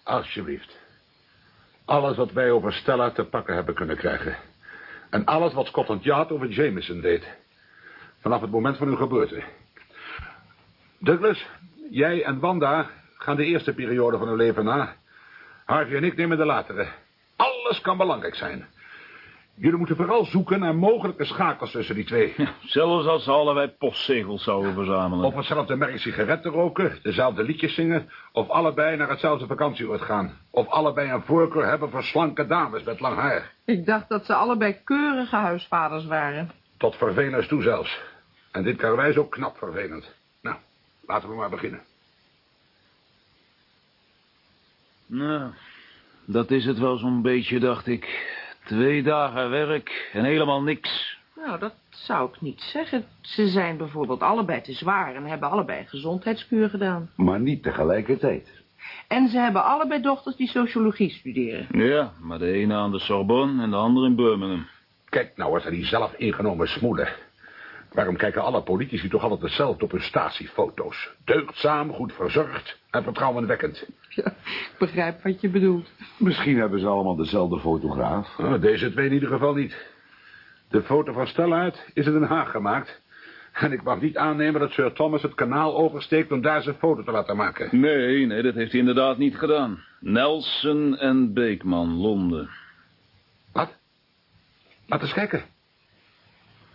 Alsjeblieft. 0.03 0.79
Alles 1.85 2.17
wat 2.17 2.33
wij 2.33 2.51
over 2.51 2.73
Stella 2.73 3.11
te 3.11 3.25
pakken 3.25 3.55
hebben 3.55 3.75
kunnen 3.75 3.97
krijgen. 3.97 4.37
En 5.11 5.25
alles 5.25 5.53
wat 5.53 5.67
Scotland 5.67 6.05
Yard 6.05 6.31
over 6.31 6.49
Jameson 6.49 7.01
deed. 7.01 7.27
Vanaf 8.21 8.41
het 8.41 8.51
moment 8.51 8.77
van 8.77 8.89
uw 8.89 8.97
geboorte. 8.97 9.43
Douglas, 10.99 11.47
jij 11.91 12.25
en 12.25 12.39
Wanda 12.39 12.91
gaan 13.19 13.37
de 13.37 13.45
eerste 13.45 13.75
periode 13.75 14.19
van 14.19 14.29
uw 14.29 14.37
leven 14.37 14.65
na. 14.65 14.97
Harvey 15.65 15.97
en 15.97 16.05
ik 16.05 16.17
nemen 16.17 16.37
de 16.37 16.45
latere. 16.45 16.89
Alles 17.37 17.81
kan 17.81 17.97
belangrijk 17.97 18.35
zijn. 18.35 18.67
Jullie 19.55 19.79
moeten 19.79 19.97
vooral 19.97 20.25
zoeken 20.25 20.61
naar 20.61 20.75
mogelijke 20.75 21.25
schakels 21.25 21.71
tussen 21.71 21.95
die 21.95 22.05
twee. 22.05 22.35
Zelfs 22.65 23.07
als 23.07 23.25
ze 23.25 23.31
allebei 23.31 23.69
postzegels 23.69 24.43
zouden 24.43 24.75
verzamelen. 24.75 25.25
Of 25.25 25.35
hetzelfde 25.35 25.77
merk 25.77 25.99
sigaretten 25.99 26.51
roken, 26.51 26.99
dezelfde 27.03 27.43
liedjes 27.43 27.75
zingen... 27.75 28.11
of 28.33 28.49
allebei 28.49 28.97
naar 28.97 29.09
hetzelfde 29.09 29.47
vakantieoord 29.47 30.01
gaan. 30.01 30.39
Of 30.51 30.69
allebei 30.69 31.11
een 31.11 31.23
voorkeur 31.23 31.67
hebben 31.67 31.91
voor 31.91 32.03
slanke 32.03 32.47
dames 32.47 32.83
met 32.83 33.01
lang 33.01 33.17
haar. 33.17 33.53
Ik 33.65 33.87
dacht 33.87 34.09
dat 34.09 34.27
ze 34.27 34.35
allebei 34.35 34.77
keurige 34.85 35.37
huisvaders 35.37 36.05
waren. 36.07 36.51
Tot 36.77 36.97
vervelens 36.97 37.47
toe 37.47 37.63
zelfs. 37.63 38.01
En 38.51 38.63
dit 38.63 38.77
karwei 38.77 39.11
is 39.11 39.17
ook 39.17 39.31
knap 39.31 39.57
vervelend. 39.57 40.15
Nou, 40.41 40.57
laten 41.07 41.29
we 41.29 41.35
maar 41.35 41.51
beginnen. 41.51 41.81
Nou, 45.07 45.51
dat 46.25 46.51
is 46.51 46.65
het 46.65 46.79
wel 46.79 46.97
zo'n 46.97 47.23
beetje, 47.23 47.59
dacht 47.59 47.87
ik. 47.87 48.41
Twee 48.65 49.03
dagen 49.03 49.51
werk 49.51 50.11
en 50.13 50.25
helemaal 50.25 50.63
niks. 50.63 51.19
Nou, 51.37 51.59
dat 51.59 51.75
zou 51.89 52.29
ik 52.29 52.41
niet 52.41 52.61
zeggen. 52.61 53.05
Ze 53.21 53.49
zijn 53.49 53.77
bijvoorbeeld 53.77 54.23
allebei 54.23 54.61
te 54.61 54.73
zwaar 54.73 55.15
en 55.15 55.25
hebben 55.25 55.51
allebei 55.51 55.81
een 55.81 55.89
gezondheidskuur 55.89 56.69
gedaan. 56.69 57.11
Maar 57.17 57.41
niet 57.41 57.63
tegelijkertijd. 57.63 58.63
En 59.09 59.29
ze 59.29 59.39
hebben 59.39 59.65
allebei 59.65 60.03
dochters 60.03 60.37
die 60.37 60.49
sociologie 60.49 61.11
studeren. 61.11 61.67
Ja, 61.71 62.13
maar 62.21 62.39
de 62.39 62.53
ene 62.53 62.75
aan 62.75 62.93
de 62.93 62.99
Sorbonne 62.99 63.63
en 63.63 63.71
de 63.71 63.77
andere 63.77 64.07
in 64.07 64.17
Birmingham. 64.17 64.67
Kijk 65.09 65.37
nou 65.37 65.55
eens 65.55 65.63
naar 65.63 65.73
die 65.73 65.85
zelf 65.85 66.15
ingenomen 66.15 66.69
smoelen. 66.69 67.09
Waarom 67.93 68.17
kijken 68.17 68.43
alle 68.43 68.63
politici 68.63 69.09
toch 69.09 69.23
altijd 69.23 69.41
hetzelfde 69.41 69.85
op 69.85 69.91
hun 69.91 70.03
statiefoto's? 70.03 71.11
Deugdzaam, 71.25 71.93
goed 71.93 72.13
verzorgd 72.13 72.79
en 72.91 73.03
vertrouwenwekkend. 73.03 73.87
Ja, 74.09 74.27
ik 74.27 74.75
begrijp 74.79 75.23
wat 75.23 75.41
je 75.41 75.49
bedoelt. 75.49 75.91
Misschien 76.19 76.59
hebben 76.59 76.81
ze 76.81 76.87
allemaal 76.87 77.17
dezelfde 77.17 77.61
fotograaf. 77.61 78.39
Nou, 78.39 78.59
deze 78.59 78.91
twee 78.91 79.07
in 79.07 79.13
ieder 79.13 79.29
geval 79.29 79.55
niet. 79.55 79.91
De 80.69 80.83
foto 80.83 81.13
van 81.13 81.27
Stellaert 81.27 81.91
is 81.95 82.07
in 82.07 82.13
Den 82.13 82.23
Haag 82.23 82.51
gemaakt. 82.51 83.01
En 83.53 83.73
ik 83.73 83.83
mag 83.83 84.01
niet 84.01 84.17
aannemen 84.17 84.61
dat 84.61 84.71
Sir 84.71 84.93
Thomas 84.93 85.23
het 85.23 85.35
kanaal 85.35 85.77
oversteekt 85.77 86.33
om 86.33 86.41
daar 86.41 86.63
zijn 86.63 86.77
foto 86.77 87.03
te 87.03 87.11
laten 87.11 87.37
maken. 87.37 87.81
Nee, 87.81 88.27
nee, 88.27 88.43
dat 88.43 88.55
heeft 88.55 88.71
hij 88.71 88.81
inderdaad 88.81 89.19
niet 89.19 89.37
gedaan. 89.37 89.85
Nelson 90.01 90.99
en 90.99 91.33
Beekman, 91.33 91.97
Londen. 91.97 92.51
Wat? 93.53 93.79
Laat 94.87 95.03
eens 95.03 95.13
kijken. 95.13 95.45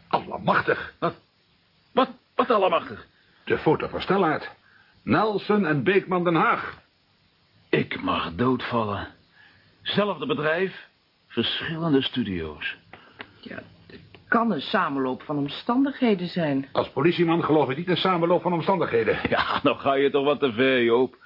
Allemachtig. 0.08 0.93
Wat? 1.00 1.15
Wat? 1.91 2.10
Wat 2.36 2.52
allemachtig? 2.52 3.06
De 3.43 3.58
foto 3.58 3.88
van 3.88 4.02
Stellaert. 4.02 4.50
Nelson 5.04 5.65
en 5.65 5.84
Beekman 5.84 6.24
Den 6.24 6.36
Haag. 6.36 6.82
Ik 7.70 8.02
mag 8.02 8.36
doodvallen. 8.36 9.08
Zelfde 9.82 10.26
bedrijf, 10.26 10.88
verschillende 11.28 12.02
studio's. 12.02 12.76
Ja, 13.41 13.60
het 13.88 14.00
kan 14.28 14.52
een 14.52 14.62
samenloop 14.62 15.22
van 15.22 15.38
omstandigheden 15.38 16.28
zijn. 16.28 16.70
Als 16.72 16.89
politieman 16.89 17.43
geloof 17.43 17.70
ik 17.70 17.78
niet 17.78 17.88
een 17.88 17.98
samenloop 17.98 18.41
van 18.41 18.54
omstandigheden. 18.54 19.20
Ja, 19.30 19.60
nou 19.63 19.78
ga 19.78 19.93
je 19.93 20.10
toch 20.10 20.26
wat 20.26 20.39
te 20.39 20.52
ver, 20.52 20.84
Joop. 20.84 21.17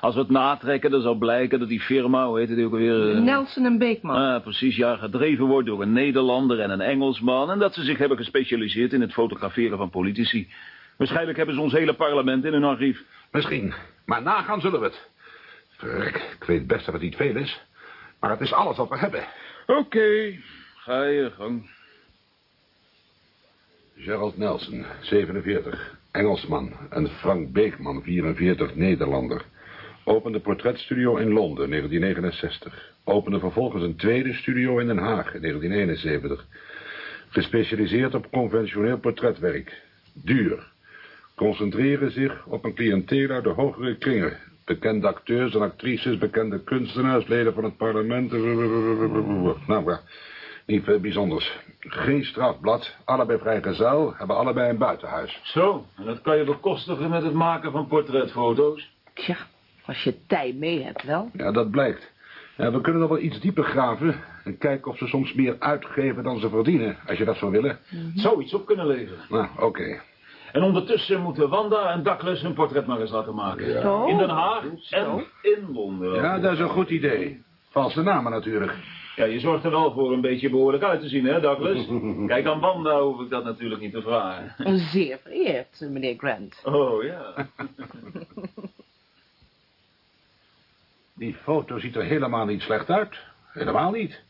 Als 0.00 0.14
we 0.14 0.20
het 0.20 0.30
natrekken, 0.30 0.90
dan 0.90 1.02
zal 1.02 1.14
blijken 1.14 1.58
dat 1.58 1.68
die 1.68 1.80
firma, 1.80 2.26
hoe 2.26 2.38
heet 2.38 2.48
het 2.48 2.58
ook 2.64 2.72
alweer? 2.72 3.10
eh, 3.14 3.20
Nelson 3.22 3.64
en 3.64 3.78
Beekman. 3.78 4.16
Ah, 4.16 4.42
precies, 4.42 4.76
ja, 4.76 4.96
gedreven 4.96 5.44
wordt 5.46 5.66
door 5.66 5.82
een 5.82 5.92
Nederlander 5.92 6.60
en 6.60 6.70
een 6.70 6.80
Engelsman... 6.80 7.50
en 7.50 7.58
dat 7.58 7.74
ze 7.74 7.82
zich 7.84 7.98
hebben 7.98 8.16
gespecialiseerd 8.16 8.92
in 8.92 9.00
het 9.00 9.12
fotograferen 9.12 9.78
van 9.78 9.90
politici. 9.90 10.48
Waarschijnlijk 10.96 11.36
hebben 11.36 11.54
ze 11.54 11.60
ons 11.60 11.72
hele 11.72 11.94
parlement 11.94 12.44
in 12.44 12.52
hun 12.52 12.64
archief. 12.64 13.02
Misschien, 13.30 13.74
maar 14.04 14.22
nagaan 14.22 14.60
zullen 14.60 14.80
we 14.80 14.86
het. 14.86 15.08
Verrek, 15.76 16.16
ik 16.40 16.44
weet 16.44 16.66
best 16.66 16.84
dat 16.84 16.94
het 16.94 17.02
niet 17.02 17.16
veel 17.16 17.36
is, 17.36 17.60
maar 18.20 18.30
het 18.30 18.40
is 18.40 18.52
alles 18.52 18.76
wat 18.76 18.88
we 18.88 18.98
hebben. 18.98 19.24
Oké, 19.66 20.34
ga 20.76 21.02
je 21.04 21.30
gang. 21.36 21.70
Gerald 23.96 24.36
Nelson, 24.36 24.84
47, 25.00 25.96
Engelsman. 26.10 26.72
En 26.90 27.08
Frank 27.08 27.52
Beekman, 27.52 28.02
44, 28.02 28.74
Nederlander. 28.74 29.44
Opende 30.04 30.40
portretstudio 30.40 31.16
in 31.16 31.32
Londen, 31.32 31.68
1969. 31.70 32.92
Opende 33.04 33.38
vervolgens 33.38 33.82
een 33.82 33.96
tweede 33.96 34.32
studio 34.32 34.78
in 34.78 34.86
Den 34.86 34.98
Haag, 34.98 35.34
in 35.34 35.40
1971. 35.40 36.46
Gespecialiseerd 37.28 38.14
op 38.14 38.30
conventioneel 38.30 38.98
portretwerk. 38.98 39.82
Duur. 40.12 40.68
Concentreren 41.34 42.10
zich 42.10 42.46
op 42.46 42.64
een 42.64 42.74
cliënteel 42.74 43.30
uit 43.30 43.44
de 43.44 43.50
hogere 43.50 43.96
kringen. 43.96 44.38
Bekende 44.64 45.06
acteurs 45.06 45.54
en 45.54 45.60
actrices, 45.60 46.18
bekende 46.18 46.62
kunstenaars, 46.64 47.26
leden 47.26 47.54
van 47.54 47.64
het 47.64 47.76
parlement. 47.76 48.30
Nou, 49.66 49.90
ja, 49.90 50.00
niet 50.66 50.84
veel 50.84 51.00
bijzonders. 51.00 51.58
Geen 51.78 52.24
strafblad, 52.24 52.96
allebei 53.04 53.38
vrijgezel, 53.38 54.14
hebben 54.16 54.36
allebei 54.36 54.70
een 54.70 54.78
buitenhuis. 54.78 55.40
Zo, 55.42 55.86
en 55.96 56.04
dat 56.04 56.20
kan 56.20 56.36
je 56.36 56.44
bekostigen 56.44 57.10
met 57.10 57.22
het 57.22 57.32
maken 57.32 57.72
van 57.72 57.86
portretfoto's? 57.86 58.90
Tja, 59.14 59.36
als 59.90 60.02
je 60.02 60.26
tij 60.26 60.54
mee 60.58 60.82
hebt 60.82 61.02
wel. 61.02 61.30
Ja, 61.32 61.52
dat 61.52 61.70
blijkt. 61.70 62.12
Ja, 62.56 62.72
we 62.72 62.80
kunnen 62.80 63.00
nog 63.00 63.10
wel 63.10 63.18
iets 63.18 63.40
dieper 63.40 63.64
graven 63.64 64.14
en 64.44 64.58
kijken 64.58 64.90
of 64.90 64.98
ze 64.98 65.06
soms 65.06 65.34
meer 65.34 65.56
uitgeven 65.58 66.22
dan 66.22 66.40
ze 66.40 66.48
verdienen, 66.48 66.96
als 67.06 67.18
je 67.18 67.24
dat 67.24 67.36
zou 67.36 67.50
willen. 67.50 67.78
Zou 68.14 68.42
iets 68.42 68.54
op 68.54 68.66
kunnen 68.66 68.86
leveren. 68.86 69.18
Nou, 69.28 69.46
oké. 69.58 70.00
En 70.52 70.62
ondertussen 70.62 71.20
moeten 71.20 71.48
Wanda 71.48 71.92
en 71.92 72.02
Douglas 72.02 72.42
hun 72.42 72.54
portret 72.54 72.86
maar 72.86 73.00
eens 73.00 73.10
laten 73.10 73.34
maken. 73.34 73.82
Zo. 73.82 74.04
In 74.06 74.18
Den 74.18 74.28
Haag 74.28 74.64
en 74.90 75.24
in 75.42 75.72
Londen. 75.72 76.14
Ja, 76.14 76.38
dat 76.38 76.52
is 76.52 76.58
een 76.58 76.68
goed 76.68 76.90
idee. 76.90 77.42
Valse 77.70 78.02
namen 78.02 78.32
natuurlijk. 78.32 78.76
Ja, 79.16 79.24
je 79.24 79.40
zorgt 79.40 79.64
er 79.64 79.70
wel 79.70 79.92
voor 79.92 80.12
een 80.12 80.20
beetje 80.20 80.50
behoorlijk 80.50 80.82
uit 80.82 81.00
te 81.00 81.08
zien, 81.08 81.24
hè, 81.24 81.40
Douglas? 81.40 81.88
Kijk, 82.26 82.46
aan 82.46 82.60
Wanda 82.60 83.00
hoef 83.00 83.20
ik 83.20 83.30
dat 83.30 83.44
natuurlijk 83.44 83.80
niet 83.80 83.92
te 83.92 84.02
vragen. 84.02 84.78
Zeer 84.78 85.18
vereerd, 85.22 85.86
meneer 85.90 86.14
Grant. 86.16 86.60
Oh, 86.64 87.02
ja. 87.02 87.34
Die 91.20 91.36
foto 91.42 91.78
ziet 91.78 91.96
er 91.96 92.04
helemaal 92.04 92.46
niet 92.46 92.62
slecht 92.62 92.90
uit. 92.90 93.18
Helemaal 93.52 93.90
niet. 93.90 94.20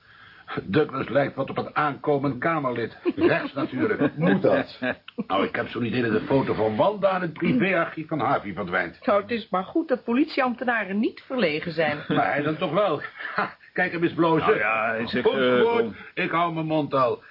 Douglas 0.63 1.09
lijkt 1.09 1.35
wat 1.35 1.51
op 1.51 1.59
een 1.59 1.77
aankomend 1.77 2.39
Kamerlid. 2.39 2.97
Rechts 3.17 3.53
natuurlijk. 3.53 4.11
Moet 4.17 4.43
dat? 4.43 4.79
Nou, 5.27 5.45
ik 5.45 5.57
heb 5.57 5.69
zo'n 5.69 5.85
idee 5.85 6.03
dat 6.03 6.13
de 6.13 6.27
foto 6.27 6.55
van 6.55 6.77
Wanda 6.77 7.15
in 7.15 7.21
het 7.21 7.33
privéarchief 7.33 8.09
van 8.09 8.21
Harvey 8.21 8.53
verdwijnt. 8.53 9.07
Nou, 9.07 9.23
het 9.23 9.31
is 9.31 9.49
maar 9.49 9.65
goed 9.65 9.89
dat 9.89 10.05
politieambtenaren 10.05 10.99
niet 10.99 11.23
verlegen 11.27 11.73
zijn. 11.73 11.99
Maar 12.09 12.33
hij 12.33 12.43
dan 12.43 12.57
toch 12.57 12.73
wel. 12.73 13.01
Ha, 13.35 13.57
kijk 13.73 13.93
hem 13.93 14.03
eens 14.03 14.15
blozen. 14.15 14.47
Nou 14.47 14.59
ja, 14.59 14.93
ik 14.93 15.09
zeg, 15.09 15.23
Goed 15.23 15.35
eh, 15.35 15.63
kom. 15.63 15.95
ik 16.15 16.31
hou 16.31 16.55
mijn 16.55 16.67
mond 16.67 16.95
al. 16.95 17.23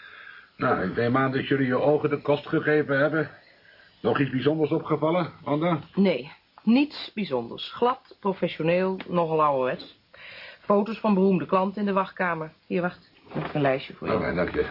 Nou, 0.57 0.89
ik 0.89 0.95
neem 0.95 1.17
aan 1.17 1.31
dat 1.31 1.47
jullie 1.47 1.67
je 1.67 1.81
ogen 1.81 2.09
de 2.09 2.21
kost 2.21 2.47
gegeven 2.47 2.99
hebben. 2.99 3.29
Nog 4.01 4.19
iets 4.19 4.31
bijzonders 4.31 4.71
opgevallen, 4.71 5.31
Wanda? 5.43 5.79
Nee, 5.95 6.31
niets 6.63 7.11
bijzonders. 7.13 7.71
Glad, 7.71 8.17
professioneel, 8.19 8.97
nogal 9.07 9.43
ouderwets. 9.43 9.99
Foto's 10.59 10.99
van 10.99 11.13
beroemde 11.13 11.45
klanten 11.45 11.79
in 11.79 11.87
de 11.87 11.93
wachtkamer. 11.93 12.51
Hier, 12.67 12.81
wacht. 12.81 13.11
Ik 13.27 13.41
heb 13.41 13.53
een 13.53 13.61
lijstje 13.61 13.93
voor 13.93 14.07
je. 14.07 14.13
Oké, 14.13 14.33
dank 14.33 14.53
je. 14.53 14.65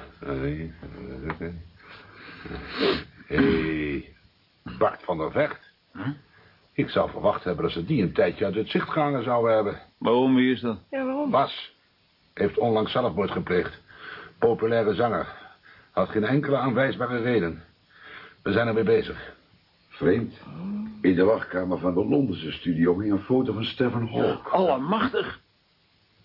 Hé, 3.26 4.14
Bart 4.78 5.02
van 5.02 5.18
der 5.18 5.30
Vecht. 5.30 5.72
Ik 6.72 6.88
zou 6.88 7.10
verwacht 7.10 7.44
hebben 7.44 7.64
dat 7.64 7.72
ze 7.72 7.84
die 7.84 8.02
een 8.02 8.12
tijdje 8.12 8.44
uit 8.44 8.54
het 8.54 8.70
zicht 8.70 8.88
gehangen 8.88 9.22
zouden 9.22 9.54
hebben. 9.54 9.80
Waarom, 9.98 10.34
wie 10.34 10.52
is 10.52 10.60
dat? 10.60 10.78
Ja, 10.90 11.04
waarom? 11.04 11.30
Bas 11.30 11.74
heeft 12.34 12.58
onlangs 12.58 12.92
zelfmoord 12.92 13.30
gepleegd. 13.30 13.80
Populaire 14.38 14.94
zanger. 14.94 15.26
Had 15.90 16.08
geen 16.08 16.24
enkele 16.24 16.56
aanwijsbare 16.56 17.20
reden. 17.20 17.64
We 18.42 18.52
zijn 18.52 18.66
ermee 18.66 18.84
bezig. 18.84 19.36
Vreemd. 19.98 20.40
In 21.02 21.14
de 21.14 21.24
wachtkamer 21.24 21.78
van 21.78 21.94
de 21.94 22.04
Londense 22.04 22.52
studio 22.52 22.98
hing 22.98 23.12
een 23.12 23.22
foto 23.22 23.52
van 23.52 23.64
Stephen 23.64 24.06
Hawke. 24.06 24.48
Allemachtig. 24.48 25.40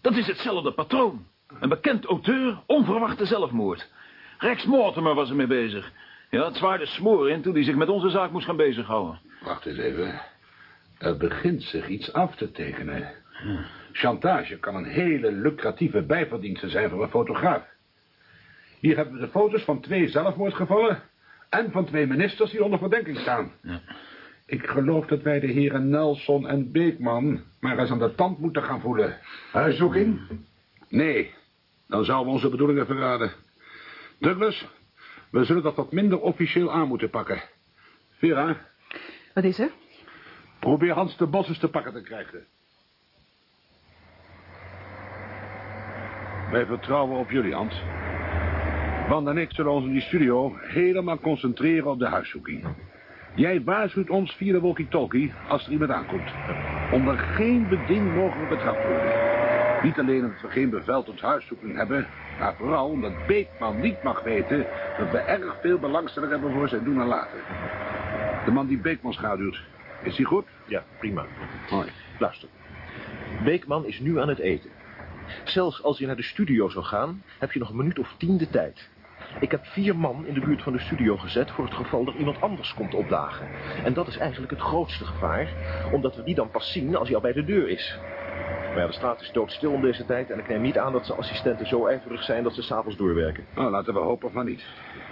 Dat 0.01 0.15
is 0.15 0.27
hetzelfde 0.27 0.71
patroon. 0.71 1.25
Een 1.59 1.69
bekend 1.69 2.05
auteur, 2.05 2.63
onverwachte 2.65 3.25
zelfmoord. 3.25 3.91
Rex 4.38 4.65
Mortimer 4.65 5.15
was 5.15 5.29
ermee 5.29 5.47
bezig. 5.47 5.91
Ja, 6.29 6.45
het 6.45 6.55
zwaarde 6.55 6.86
smoor 6.86 7.29
in 7.29 7.41
toen 7.41 7.53
hij 7.53 7.63
zich 7.63 7.75
met 7.75 7.89
onze 7.89 8.09
zaak 8.09 8.31
moest 8.31 8.45
gaan 8.45 8.57
bezighouden. 8.57 9.19
Wacht 9.43 9.65
eens 9.65 9.77
even. 9.77 10.21
Er 10.97 11.17
begint 11.17 11.63
zich 11.63 11.88
iets 11.88 12.13
af 12.13 12.36
te 12.36 12.51
tekenen. 12.51 13.12
Chantage 13.91 14.59
kan 14.59 14.75
een 14.75 14.86
hele 14.86 15.31
lucratieve 15.31 16.01
bijverdienste 16.01 16.69
zijn 16.69 16.89
voor 16.89 17.03
een 17.03 17.09
fotograaf. 17.09 17.63
Hier 18.79 18.95
hebben 18.95 19.13
we 19.13 19.19
de 19.19 19.31
foto's 19.31 19.63
van 19.63 19.81
twee 19.81 20.09
zelfmoordgevallen... 20.09 21.12
en 21.54 21.72
van 21.72 21.86
twee 21.86 22.08
ministers 22.08 22.52
die 22.52 22.63
onder 22.63 22.80
verdenking 22.80 23.18
staan. 23.18 23.52
Ik 24.46 24.68
geloof 24.68 25.06
dat 25.06 25.22
wij 25.22 25.39
de 25.39 25.48
heren 25.48 25.89
Nelson 25.89 26.48
en 26.48 26.72
Beekman... 26.72 27.42
maar 27.60 27.78
eens 27.80 27.92
aan 27.92 28.00
de 28.00 28.16
tand 28.16 28.39
moeten 28.39 28.63
gaan 28.63 28.82
voelen. 28.82 29.18
Huiszoeking? 29.52 30.20
Nee, 30.89 31.34
dan 31.88 32.06
zouden 32.06 32.28
we 32.28 32.34
onze 32.34 32.50
bedoelingen 32.50 32.86
verraden. 32.86 33.32
Douglas, 34.20 34.68
we 35.32 35.44
zullen 35.44 35.63
dat 35.63 35.76
wat 35.76 35.92
minder 35.92 36.20
officieel 36.20 36.72
aan 36.72 36.88
moeten 36.88 37.10
pakken. 37.10 37.42
Vera, 38.18 38.58
Wat 39.34 39.44
is 39.44 39.60
er? 39.60 39.70
probeer 40.60 40.94
Hans 40.94 41.18
de 41.18 41.28
Bos 41.28 41.48
eens 41.48 41.60
te 41.60 41.68
pakken 41.70 41.94
te 41.94 42.02
krijgen. 42.02 42.46
Wij 46.52 46.66
vertrouwen 46.66 47.20
op 47.20 47.30
jullie, 47.32 47.54
Hans. 47.54 47.82
Wanda 49.08 49.32
en 49.32 49.38
ik 49.38 49.52
zullen 49.52 49.72
ons 49.72 49.86
in 49.86 49.92
die 49.92 50.02
studio 50.02 50.56
helemaal 50.62 51.20
concentreren 51.20 51.92
op 51.92 52.00
de 52.00 52.08
huiszoeking. 52.08 52.66
Jij 53.36 53.63
waarschuwt 53.63 54.10
ons 54.10 54.32
via 54.32 54.52
de 54.52 54.60
walkie-talkie 54.60 55.34
als 55.48 55.66
er 55.66 55.72
iemand 55.72 55.92
aankomt. 55.92 56.32
Onder 56.92 57.18
geen 57.18 57.68
beding 57.68 58.16
mogen 58.16 58.42
we 58.42 58.48
betrapt 58.48 58.88
worden. 58.88 59.13
Niet 59.84 60.00
alleen 60.00 60.24
omdat 60.24 60.42
we 60.42 60.48
geen 60.48 60.70
bevel 60.70 61.04
tot 61.04 61.22
huiszoeking 61.22 61.76
hebben... 61.76 62.08
maar 62.39 62.56
vooral 62.56 62.89
omdat 62.89 63.28
Beekman 63.28 63.80
niet 63.80 64.04
mag 64.04 64.24
weten... 64.24 64.66
dat 64.98 65.12
we 65.12 65.18
erg 65.18 65.56
veel 65.62 65.80
belangstelling 65.80 66.32
hebben 66.32 66.54
voor 66.54 66.70
zijn 66.70 66.84
doen 66.84 67.02
en 67.02 67.08
laten. 67.08 67.39
De 68.46 68.52
man 68.52 68.68
die 68.68 68.78
Beekman 68.78 69.13
schaduwt, 69.13 69.62
is 70.04 70.16
hij 70.16 70.26
goed? 70.26 70.46
Ja, 70.68 70.84
prima. 71.00 71.26
Mooi. 71.72 71.88
Luister. 72.20 72.50
Beekman 73.44 73.86
is 73.86 74.00
nu 74.00 74.20
aan 74.20 74.30
het 74.30 74.39
eten. 74.39 74.70
Zelfs 75.44 75.84
als 75.84 75.98
je 75.98 76.06
naar 76.06 76.16
de 76.16 76.24
studio 76.24 76.70
zou 76.70 76.86
gaan, 76.86 77.24
heb 77.39 77.52
je 77.52 77.60
nog 77.60 77.70
een 77.70 77.76
minuut 77.76 78.00
of 78.00 78.16
tien 78.18 78.38
de 78.38 78.50
tijd. 78.50 78.89
Ik 79.39 79.52
heb 79.52 79.65
vier 79.65 79.96
man 79.96 80.26
in 80.26 80.34
de 80.34 80.39
buurt 80.39 80.62
van 80.62 80.74
de 80.74 80.80
studio 80.80 81.17
gezet 81.17 81.52
voor 81.52 81.65
het 81.65 81.74
geval 81.74 82.06
dat 82.06 82.15
iemand 82.15 82.41
anders 82.41 82.74
komt 82.74 82.93
opdagen. 82.93 83.48
En 83.84 83.93
dat 83.93 84.08
is 84.08 84.17
eigenlijk 84.17 84.52
het 84.52 84.62
grootste 84.62 85.06
gevaar, 85.06 85.48
omdat 85.91 86.15
we 86.15 86.24
die 86.24 86.36
dan 86.36 86.50
pas 86.50 86.72
zien 86.72 86.96
als 86.96 87.08
hij 87.08 87.15
al 87.15 87.22
bij 87.22 87.34
de 87.34 87.43
deur 87.43 87.69
is. 87.69 88.00
Maar 88.69 88.82
ja, 88.82 88.88
de 88.88 88.93
straat 88.93 89.22
is 89.22 89.32
doodstil 89.32 89.72
om 89.72 89.82
deze 89.82 90.06
tijd 90.06 90.30
en 90.30 90.39
ik 90.39 90.48
neem 90.48 90.62
niet 90.62 90.78
aan 90.78 90.91
dat 90.91 91.06
zijn 91.06 91.17
assistenten 91.17 91.67
zo 91.67 91.86
ijverig 91.88 92.24
zijn 92.24 92.43
dat 92.43 92.54
ze 92.54 92.62
s'avonds 92.62 92.98
doorwerken. 92.98 93.46
Nou, 93.56 93.72
laten 93.72 93.93
we 93.93 94.00
hopen 94.00 94.32
van 94.32 94.46
niet. 94.46 94.65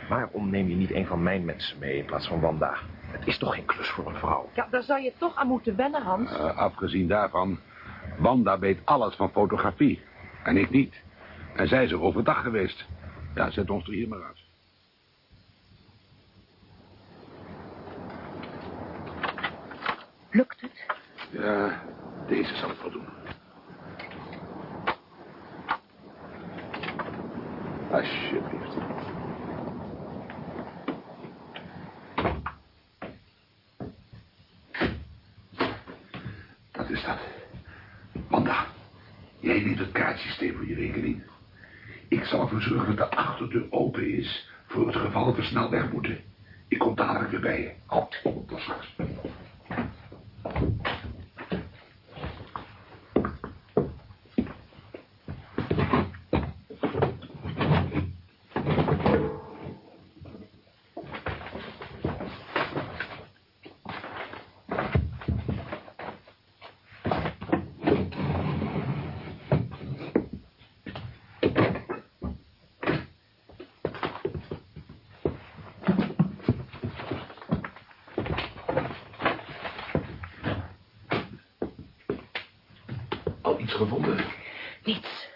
Waarom 0.10 0.50
neem 0.50 0.70
je 0.70 0.76
niet 0.76 0.92
een 0.92 1.06
van 1.06 1.24
mijn 1.24 1.46
mensen 1.46 1.80
mee 1.80 1.98
in 1.98 2.06
plaats 2.06 2.28
van 2.28 2.40
Wanda? 2.40 2.76
Het 3.12 3.28
is 3.28 3.38
toch 3.38 3.56
geen 3.56 3.66
klus 3.66 3.90
voor 3.90 4.08
een 4.08 4.16
vrouw? 4.16 4.50
Ja, 4.54 4.68
daar 4.72 4.84
zou 4.84 5.02
je 5.02 5.14
toch 5.18 5.36
aan 5.36 5.48
moeten 5.48 5.76
wennen, 5.76 6.02
Hans. 6.02 6.32
Eh, 6.32 6.58
afgezien 6.58 7.08
daarvan, 7.08 7.60
Wanda 8.18 8.60
weet 8.60 8.80
alles 8.84 9.16
van 9.16 9.32
fotografie. 9.32 10.02
En 10.44 10.58
ik 10.58 10.70
niet. 10.70 11.02
En 11.56 11.68
zij 11.68 11.84
is 11.84 11.92
er 11.92 12.02
overdag 12.02 12.42
geweest. 12.42 12.86
Ja, 13.36 13.52
zet 13.52 13.70
ons 13.70 13.88
er 13.88 13.94
hier 13.94 14.08
maar 14.08 14.24
uit. 14.24 14.40
Lukt 20.32 20.62
het? 20.62 20.86
Ja, 21.32 21.84
deze 22.28 22.56
zal 22.56 22.70
ik 22.70 22.80
wel 22.80 22.92
doen. 22.92 23.08
Alsjeblieft. 27.92 28.76
Wat 36.72 36.90
is 36.90 37.04
dat? 37.04 37.20
Wanda, 38.28 38.66
jij 39.40 39.60
neemt 39.64 39.80
het 39.80 39.92
kaartsysteem 39.92 40.56
voor 40.56 40.68
je 40.68 40.76
rekening. 40.76 41.24
Ik 42.12 42.26
zal 42.26 42.42
ervoor 42.42 42.62
zorgen 42.62 42.96
dat 42.96 43.12
de 43.12 43.18
achterdeur 43.18 43.66
open 43.70 44.18
is... 44.18 44.50
voor 44.68 44.88
het 44.88 44.96
geval 44.96 45.26
dat 45.26 45.36
we 45.36 45.44
snel 45.44 45.70
weg 45.70 45.92
moeten. 45.92 46.20
Ik 46.68 46.80
kom 46.80 46.96
dadelijk 46.96 47.32
weer 47.32 47.40
bij 47.40 47.62
je. 47.62 47.72
Goed, 47.86 48.22
tot 48.48 48.60
straks. 48.60 48.96
iets 83.62 83.74
gevonden? 83.74 84.26
Niets. 84.84 85.30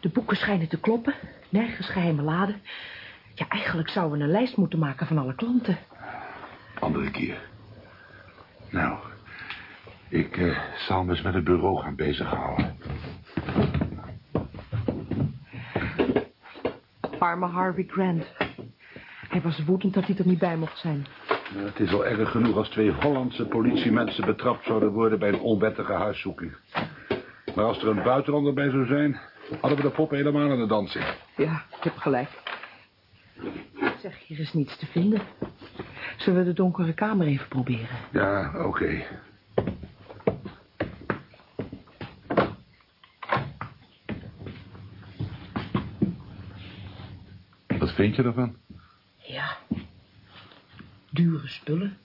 De 0.00 0.08
boeken 0.08 0.36
schijnen 0.56 0.68
te 0.68 0.80
kloppen. 0.80 1.14
Nergens 1.48 1.90
geheime 1.90 2.22
laden. 2.22 2.60
Ja, 3.34 3.48
eigenlijk 3.48 3.88
zouden 3.88 4.18
we 4.18 4.24
een 4.24 4.30
lijst 4.30 4.56
moeten 4.56 4.78
maken 4.78 5.06
van 5.06 5.18
alle 5.18 5.34
klanten. 5.34 5.78
Andere 6.78 7.10
keer. 7.10 7.38
Nou, 8.70 8.98
ik 10.08 10.36
eh, 10.36 10.58
zal 10.86 11.04
me 11.04 11.10
eens 11.10 11.22
met 11.22 11.34
het 11.34 11.44
bureau 11.44 11.80
gaan 11.80 11.94
bezighouden. 11.94 12.76
Arme 17.18 17.46
Harvey 17.46 17.84
Grant. 17.88 18.24
Hij 19.28 19.40
was 19.40 19.64
woedend 19.64 19.94
dat 19.94 20.06
hij 20.06 20.16
er 20.16 20.26
niet 20.26 20.38
bij 20.38 20.56
mocht 20.56 20.78
zijn. 20.78 21.06
Ja, 21.54 21.64
het 21.64 21.80
is 21.80 21.92
al 21.92 22.06
erg 22.06 22.30
genoeg 22.30 22.56
als 22.56 22.68
twee 22.68 22.92
Hollandse 22.92 23.46
politiemensen 23.46 24.24
betrapt 24.24 24.64
zouden 24.64 24.92
worden 24.92 25.18
bij 25.18 25.28
een 25.28 25.40
onwettige 25.40 25.92
huiszoeking. 25.92 26.56
Maar 27.54 27.64
als 27.64 27.82
er 27.82 27.88
een 27.88 28.02
buitenlander 28.02 28.54
bij 28.54 28.70
zou 28.70 28.86
zijn, 28.86 29.20
hadden 29.60 29.76
we 29.76 29.82
de 29.82 29.90
pop 29.90 30.10
helemaal 30.10 30.50
aan 30.50 30.58
de 30.58 30.66
dans. 30.66 30.98
Ja, 31.36 31.64
ik 31.76 31.84
heb 31.84 31.96
gelijk. 31.96 32.28
Zeg, 34.00 34.26
hier 34.26 34.38
is 34.38 34.52
niets 34.52 34.76
te 34.76 34.86
vinden. 34.86 35.20
Zullen 36.16 36.38
we 36.38 36.44
de 36.44 36.52
donkere 36.52 36.92
kamer 36.92 37.26
even 37.26 37.48
proberen? 37.48 37.96
Ja, 38.12 38.64
oké. 38.64 39.04
Wat 47.78 47.92
vind 47.92 48.16
je 48.16 48.22
ervan? 48.22 48.56
Ja. 49.16 49.56
Dure 51.10 51.48
spullen. 51.48 51.98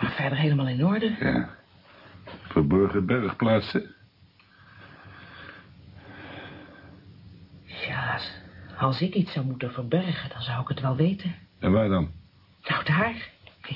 Maar 0.00 0.12
verder 0.16 0.38
helemaal 0.38 0.68
in 0.68 0.84
orde. 0.84 1.16
Ja. 1.20 1.48
Verborgen 2.42 3.06
bergplaatsen. 3.06 3.94
Ja, 7.64 8.20
als- 8.82 9.00
ik 9.00 9.14
iets 9.14 9.32
zou 9.32 9.46
moeten 9.46 9.72
verbergen, 9.72 10.30
dan 10.30 10.42
zou 10.42 10.60
ik 10.62 10.68
het 10.68 10.80
wel 10.80 10.96
weten. 10.96 11.34
En 11.58 11.72
waar 11.72 11.88
dan? 11.88 12.10
Nou, 12.62 12.84
daar. 12.84 13.30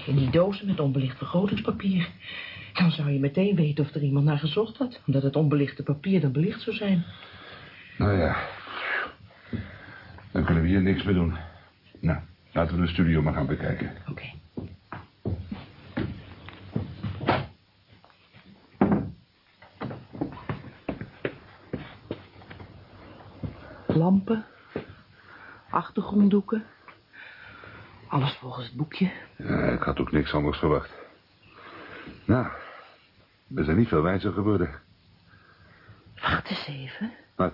In 0.06 0.16
die 0.16 0.30
dozen 0.30 0.66
met 0.66 0.80
onbelicht 0.80 1.18
vergrotingspapier. 1.18 2.08
Dan 2.72 2.90
zou 2.90 3.10
je 3.10 3.18
meteen 3.18 3.56
weten 3.56 3.84
of 3.84 3.94
er 3.94 4.02
iemand 4.02 4.24
naar 4.24 4.38
gezocht 4.38 4.76
had. 4.76 5.00
Omdat 5.06 5.22
het 5.22 5.36
onbelichte 5.36 5.82
papier 5.82 6.20
dan 6.20 6.32
belicht 6.32 6.60
zou 6.60 6.76
zijn. 6.76 7.04
Nou 7.98 8.18
ja. 8.18 8.36
Dan 10.32 10.44
kunnen 10.44 10.62
we 10.62 10.68
hier 10.68 10.82
niks 10.82 11.02
meer 11.02 11.14
doen. 11.14 11.36
Nou, 12.00 12.18
laten 12.52 12.76
we 12.76 12.82
de 12.82 12.92
studio 12.92 13.22
maar 13.22 13.34
gaan 13.34 13.46
bekijken. 13.46 13.92
Oké. 14.08 14.24
Lampen. 23.86 24.44
Achtergronddoeken. 25.76 26.64
Alles 28.08 28.34
volgens 28.34 28.66
het 28.66 28.76
boekje. 28.76 29.10
Ja, 29.36 29.62
ik 29.62 29.82
had 29.82 29.98
ook 29.98 30.12
niks 30.12 30.32
anders 30.32 30.58
verwacht. 30.58 30.90
Nou, 32.24 32.46
we 33.46 33.64
zijn 33.64 33.76
niet 33.76 33.88
veel 33.88 34.02
wijzer 34.02 34.32
geworden. 34.32 34.80
Wacht 36.20 36.50
eens 36.50 36.66
even. 36.66 37.12
Wat? 37.34 37.52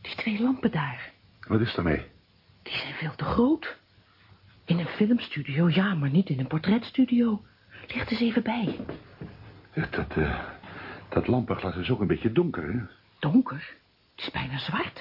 Die 0.00 0.14
twee 0.14 0.42
lampen 0.42 0.70
daar. 0.70 1.12
Wat 1.48 1.60
is 1.60 1.74
daarmee? 1.74 2.06
Die 2.62 2.72
zijn 2.72 2.94
veel 2.94 3.14
te 3.14 3.24
groot. 3.24 3.76
In 4.64 4.78
een 4.78 4.86
filmstudio, 4.86 5.68
ja, 5.68 5.94
maar 5.94 6.10
niet 6.10 6.28
in 6.28 6.38
een 6.38 6.46
portretstudio. 6.46 7.44
Licht 7.86 8.10
eens 8.10 8.20
even 8.20 8.42
bij. 8.42 8.78
Dat, 9.90 10.16
eh, 10.16 10.40
dat 11.08 11.26
lampenglas 11.26 11.76
is 11.76 11.90
ook 11.90 12.00
een 12.00 12.06
beetje 12.06 12.32
donker, 12.32 12.72
hè? 12.72 12.80
Donker. 13.18 13.74
Het 14.14 14.24
is 14.24 14.30
bijna 14.30 14.58
zwart. 14.58 14.93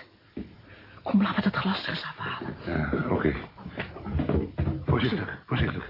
Kom, 1.14 1.22
laten 1.22 1.44
we 1.44 1.50
dat 1.50 1.56
glas 1.62 1.84
er 1.84 1.90
eens 1.90 2.04
afhalen. 2.04 2.56
Ja, 2.66 3.10
oké. 3.10 3.36
Voorzichtig, 4.86 5.44
voorzichtig. 5.46 5.90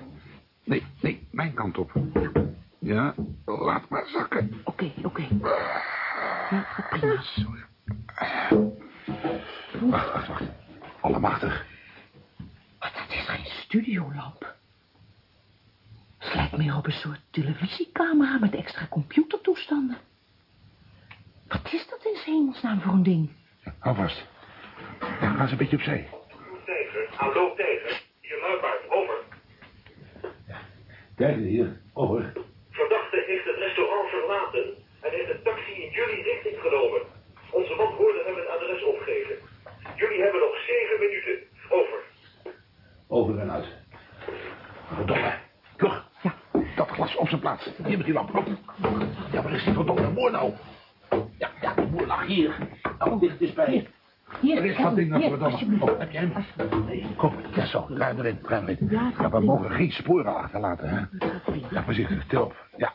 Nee, 0.63 0.85
nee, 1.01 1.27
mijn 1.31 1.53
kant 1.53 1.77
op. 1.77 1.91
Ja, 2.79 3.13
laat 3.45 3.89
maar 3.89 4.05
zakken. 4.07 4.61
Oké, 4.63 4.91
oké. 5.03 5.27
Ja, 6.49 6.61
gaat 6.61 6.89
prima. 6.89 7.23
Wacht, 9.89 10.13
wacht, 10.13 10.27
wacht. 10.27 10.43
Allemachtig. 10.99 11.65
Maar 12.79 12.91
dat 12.93 13.17
is 13.17 13.27
geen 13.27 13.45
studiolamp. 13.45 14.55
Het 16.17 16.33
lijkt 16.33 16.57
meer 16.57 16.75
op 16.75 16.85
een 16.85 16.91
soort 16.91 17.21
televisiecamera 17.29 18.37
met 18.37 18.55
extra 18.55 18.87
computertoestanden. 18.89 19.97
Wat 21.47 21.73
is 21.73 21.87
dat 21.89 22.05
in 22.05 22.17
hemelsnaam 22.25 22.81
voor 22.81 22.93
een 22.93 23.03
ding? 23.03 23.29
Hou 23.79 23.95
vast. 23.95 24.31
Ja, 25.23 25.29
ga 25.31 25.41
eens 25.41 25.51
een 25.51 25.57
beetje 25.57 25.75
opzij. 25.75 26.07
Tijger, 26.65 27.07
hallo 27.15 27.53
Tijger. 27.55 28.01
Hier 28.21 28.39
Luipaard, 28.41 28.89
over. 28.89 29.17
Kijk 31.15 31.35
hier, 31.35 31.81
over. 31.93 32.31
Verdachte 32.69 33.23
heeft 33.27 33.45
het 33.45 33.57
restaurant 33.57 34.09
verlaten 34.09 34.63
en 35.01 35.11
heeft 35.11 35.29
een 35.29 35.43
taxi 35.43 35.71
in 35.71 35.91
jullie 35.91 36.23
richting 36.23 36.57
genomen. 36.61 37.01
Onze 37.51 37.75
man 37.75 37.93
hoorde 37.93 38.23
hem 38.25 38.35
het 38.35 38.47
adres 38.47 38.83
opgeven. 38.83 39.35
Jullie 39.95 40.21
hebben 40.21 40.39
nog 40.41 40.55
zeven 40.67 40.99
minuten. 40.99 41.47
Over. 41.69 41.99
Over 43.07 43.39
en 43.39 43.51
uit. 43.51 43.67
Verdomme. 44.93 45.33
Terug. 45.77 46.09
Ja. 46.21 46.35
Dat 46.75 46.89
glas 46.89 47.15
op 47.15 47.27
zijn 47.27 47.41
plaats. 47.41 47.69
Hier 47.85 47.97
met 47.97 48.05
die 48.05 48.13
lamp. 48.13 48.35
Op. 48.35 48.47
Ja, 49.31 49.41
waar 49.43 49.53
is 49.53 49.63
die 49.63 49.73
verdomme 49.73 50.07
boer 50.07 50.31
nou? 50.31 50.53
Ja, 51.37 51.49
ja, 51.61 51.73
die 51.73 51.87
boer 51.87 52.05
lag 52.05 52.25
hier. 52.25 52.55
Nou, 52.99 53.19
dicht 53.19 53.41
is 53.41 53.53
bij. 53.53 53.71
Hier, 53.71 53.87
Waar 54.43 54.65
is 54.65 54.77
dat 54.77 54.95
ding 54.95 55.15
hier, 55.15 55.29
verdomme? 55.29 55.45
alsjeblieft. 55.45 55.81
Oh, 55.83 55.99
heb 55.99 56.11
je 56.11 56.17
hem? 56.17 56.33
Nee, 56.85 57.05
kom. 57.17 57.33
Ja, 57.55 57.65
zo. 57.65 57.85
Ruim 57.89 58.17
erin, 58.19 58.39
ruim 58.43 58.67
erin. 58.67 58.87
Ja, 58.89 59.11
Ja, 59.19 59.29
we 59.29 59.39
mogen 59.39 59.71
geen 59.71 59.91
sporen 59.91 60.35
achterlaten, 60.35 60.89
hè? 60.89 61.01
Dat. 61.17 61.31
Ja, 61.69 61.83
voorzichtig. 61.83 62.25
Til 62.27 62.41
op. 62.43 62.67
Ja. 62.77 62.93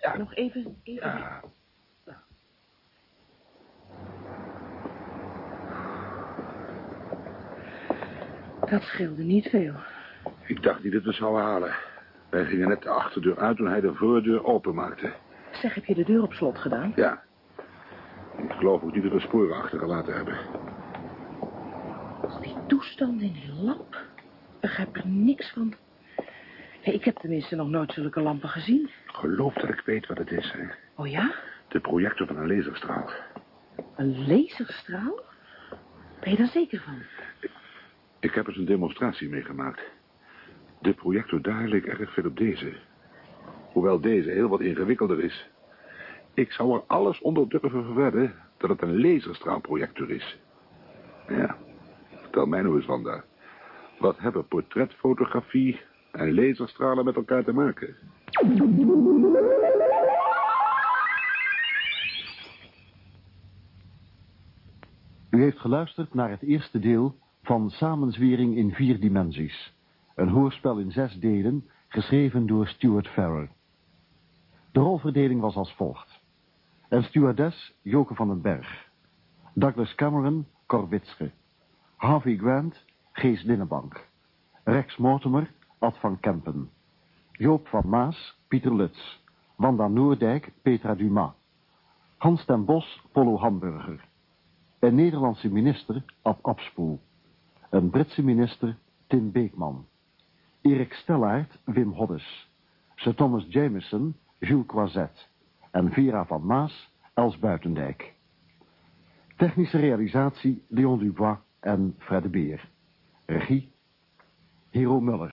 Ja. 0.00 0.16
Nog 0.18 0.34
even, 0.34 0.76
even. 0.82 1.10
Ja. 1.10 1.40
Dat 8.70 8.82
scheelde 8.82 9.22
niet 9.22 9.48
veel. 9.48 9.74
Ik 10.46 10.62
dacht 10.62 10.82
niet 10.82 10.92
dat 10.92 11.02
we 11.02 11.12
zouden 11.12 11.42
halen. 11.42 11.74
Wij 12.30 12.44
gingen 12.44 12.68
net 12.68 12.82
de 12.82 12.88
achterdeur 12.88 13.38
uit 13.38 13.56
toen 13.56 13.68
hij 13.68 13.80
de 13.80 13.94
voordeur 13.94 14.44
openmaakte. 14.44 15.12
Zeg, 15.52 15.74
heb 15.74 15.84
je 15.84 15.94
de 15.94 16.04
deur 16.04 16.22
op 16.22 16.32
slot 16.32 16.58
gedaan? 16.58 16.92
Ja. 16.96 17.22
Ik 18.36 18.52
geloof 18.52 18.82
ook 18.82 18.94
niet 18.94 19.02
dat 19.02 19.12
we 19.12 19.20
sporen 19.20 19.56
achtergelaten 19.56 20.14
hebben. 20.14 20.38
Die 22.40 22.56
toestand 22.66 23.20
in 23.20 23.32
die 23.32 23.52
lamp. 23.62 23.94
Ik 23.94 24.60
begrijp 24.60 24.96
er 24.96 25.06
niks 25.06 25.52
van. 25.52 25.74
Ik 26.80 27.04
heb 27.04 27.16
tenminste 27.16 27.56
nog 27.56 27.68
nooit 27.68 27.92
zulke 27.92 28.20
lampen 28.20 28.48
gezien. 28.48 28.90
Geloof 29.06 29.54
dat 29.54 29.68
ik 29.68 29.82
weet 29.84 30.06
wat 30.06 30.18
het 30.18 30.30
is, 30.30 30.52
hè? 30.52 30.64
Oh 30.94 31.06
ja? 31.06 31.34
De 31.68 31.80
projector 31.80 32.26
van 32.26 32.36
een 32.36 32.56
laserstraal. 32.56 33.10
Een 33.96 34.26
laserstraal? 34.26 35.20
Ben 36.20 36.30
je 36.30 36.36
daar 36.36 36.46
zeker 36.46 36.80
van? 36.80 37.02
Ik 38.20 38.34
heb 38.34 38.46
eens 38.46 38.56
een 38.56 38.64
demonstratie 38.64 39.28
meegemaakt. 39.28 39.80
De 40.80 40.92
projector 40.92 41.42
daar 41.42 41.68
leek 41.68 41.86
erg 41.86 42.12
veel 42.12 42.26
op 42.26 42.36
deze. 42.36 42.72
Hoewel 43.72 44.00
deze 44.00 44.30
heel 44.30 44.48
wat 44.48 44.60
ingewikkelder 44.60 45.24
is. 45.24 45.50
Ik 46.34 46.52
zou 46.52 46.74
er 46.74 46.82
alles 46.86 47.20
onder 47.20 47.48
durven 47.48 47.84
verwedden 47.84 48.34
dat 48.56 48.70
het 48.70 48.82
een 48.82 49.00
laserstraalprojector 49.00 50.10
is. 50.10 50.38
Ja, 51.28 51.56
vertel 52.10 52.46
mij 52.46 52.62
nou 52.62 52.76
eens, 52.76 52.86
Wanda. 52.86 53.24
Wat 53.98 54.18
hebben 54.18 54.46
portretfotografie 54.46 55.80
en 56.12 56.34
laserstralen 56.34 57.04
met 57.04 57.16
elkaar 57.16 57.44
te 57.44 57.52
maken? 57.52 57.96
U 65.30 65.42
heeft 65.42 65.58
geluisterd 65.58 66.14
naar 66.14 66.30
het 66.30 66.42
eerste 66.42 66.78
deel 66.78 67.14
van 67.42 67.70
Samenzwering 67.70 68.56
in 68.56 68.72
vier 68.72 69.00
dimensies. 69.00 69.74
Een 70.14 70.28
hoorspel 70.28 70.78
in 70.78 70.90
zes 70.90 71.14
delen, 71.14 71.68
geschreven 71.88 72.46
door 72.46 72.66
Stuart 72.66 73.08
Farrer. 73.08 73.50
De 74.72 74.80
rolverdeling 74.80 75.40
was 75.40 75.54
als 75.54 75.74
volgt. 75.74 76.21
Een 76.92 77.04
stewardess, 77.04 77.74
Joke 77.82 78.14
van 78.14 78.28
den 78.28 78.40
Berg. 78.40 78.88
Douglas 79.54 79.94
Cameron, 79.94 80.46
Cor 80.66 80.88
Witsche. 80.88 81.30
Harvey 81.96 82.36
Grant, 82.36 82.84
Gees 83.12 83.42
Dinnenbank. 83.42 84.08
Rex 84.64 84.96
Mortimer, 84.96 85.52
Ad 85.78 85.98
van 85.98 86.20
Kempen. 86.20 86.70
Joop 87.30 87.68
van 87.68 87.88
Maas, 87.88 88.38
Pieter 88.48 88.74
Lutz. 88.74 89.20
Wanda 89.56 89.88
Noordijk, 89.88 90.52
Petra 90.62 90.94
Dumas. 90.94 91.32
Hans 92.16 92.44
ten 92.44 92.64
Bos, 92.64 93.02
Polo 93.12 93.38
Hamburger. 93.38 94.04
Een 94.78 94.94
Nederlandse 94.94 95.48
minister, 95.48 96.04
Ab 96.22 96.46
Abspoel. 96.46 97.00
Een 97.70 97.90
Britse 97.90 98.24
minister, 98.24 98.76
Tim 99.06 99.30
Beekman. 99.30 99.86
Erik 100.60 100.92
Stellaert, 100.92 101.58
Wim 101.64 101.92
Hoddes. 101.92 102.48
Sir 102.94 103.14
Thomas 103.14 103.44
Jameson, 103.48 104.14
Jules 104.38 104.66
Croiset. 104.66 105.30
En 105.72 105.90
Vera 105.90 106.24
van 106.24 106.46
Maas, 106.46 106.74
Els 107.14 107.38
Buitendijk. 107.38 108.12
Technische 109.36 109.78
realisatie 109.78 110.64
Leon 110.68 110.98
Dubois 110.98 111.38
en 111.60 111.94
Fred 111.98 112.22
de 112.22 112.28
Beer. 112.28 112.68
Regie 113.26 113.72
Hero 114.70 115.00
Muller. 115.00 115.30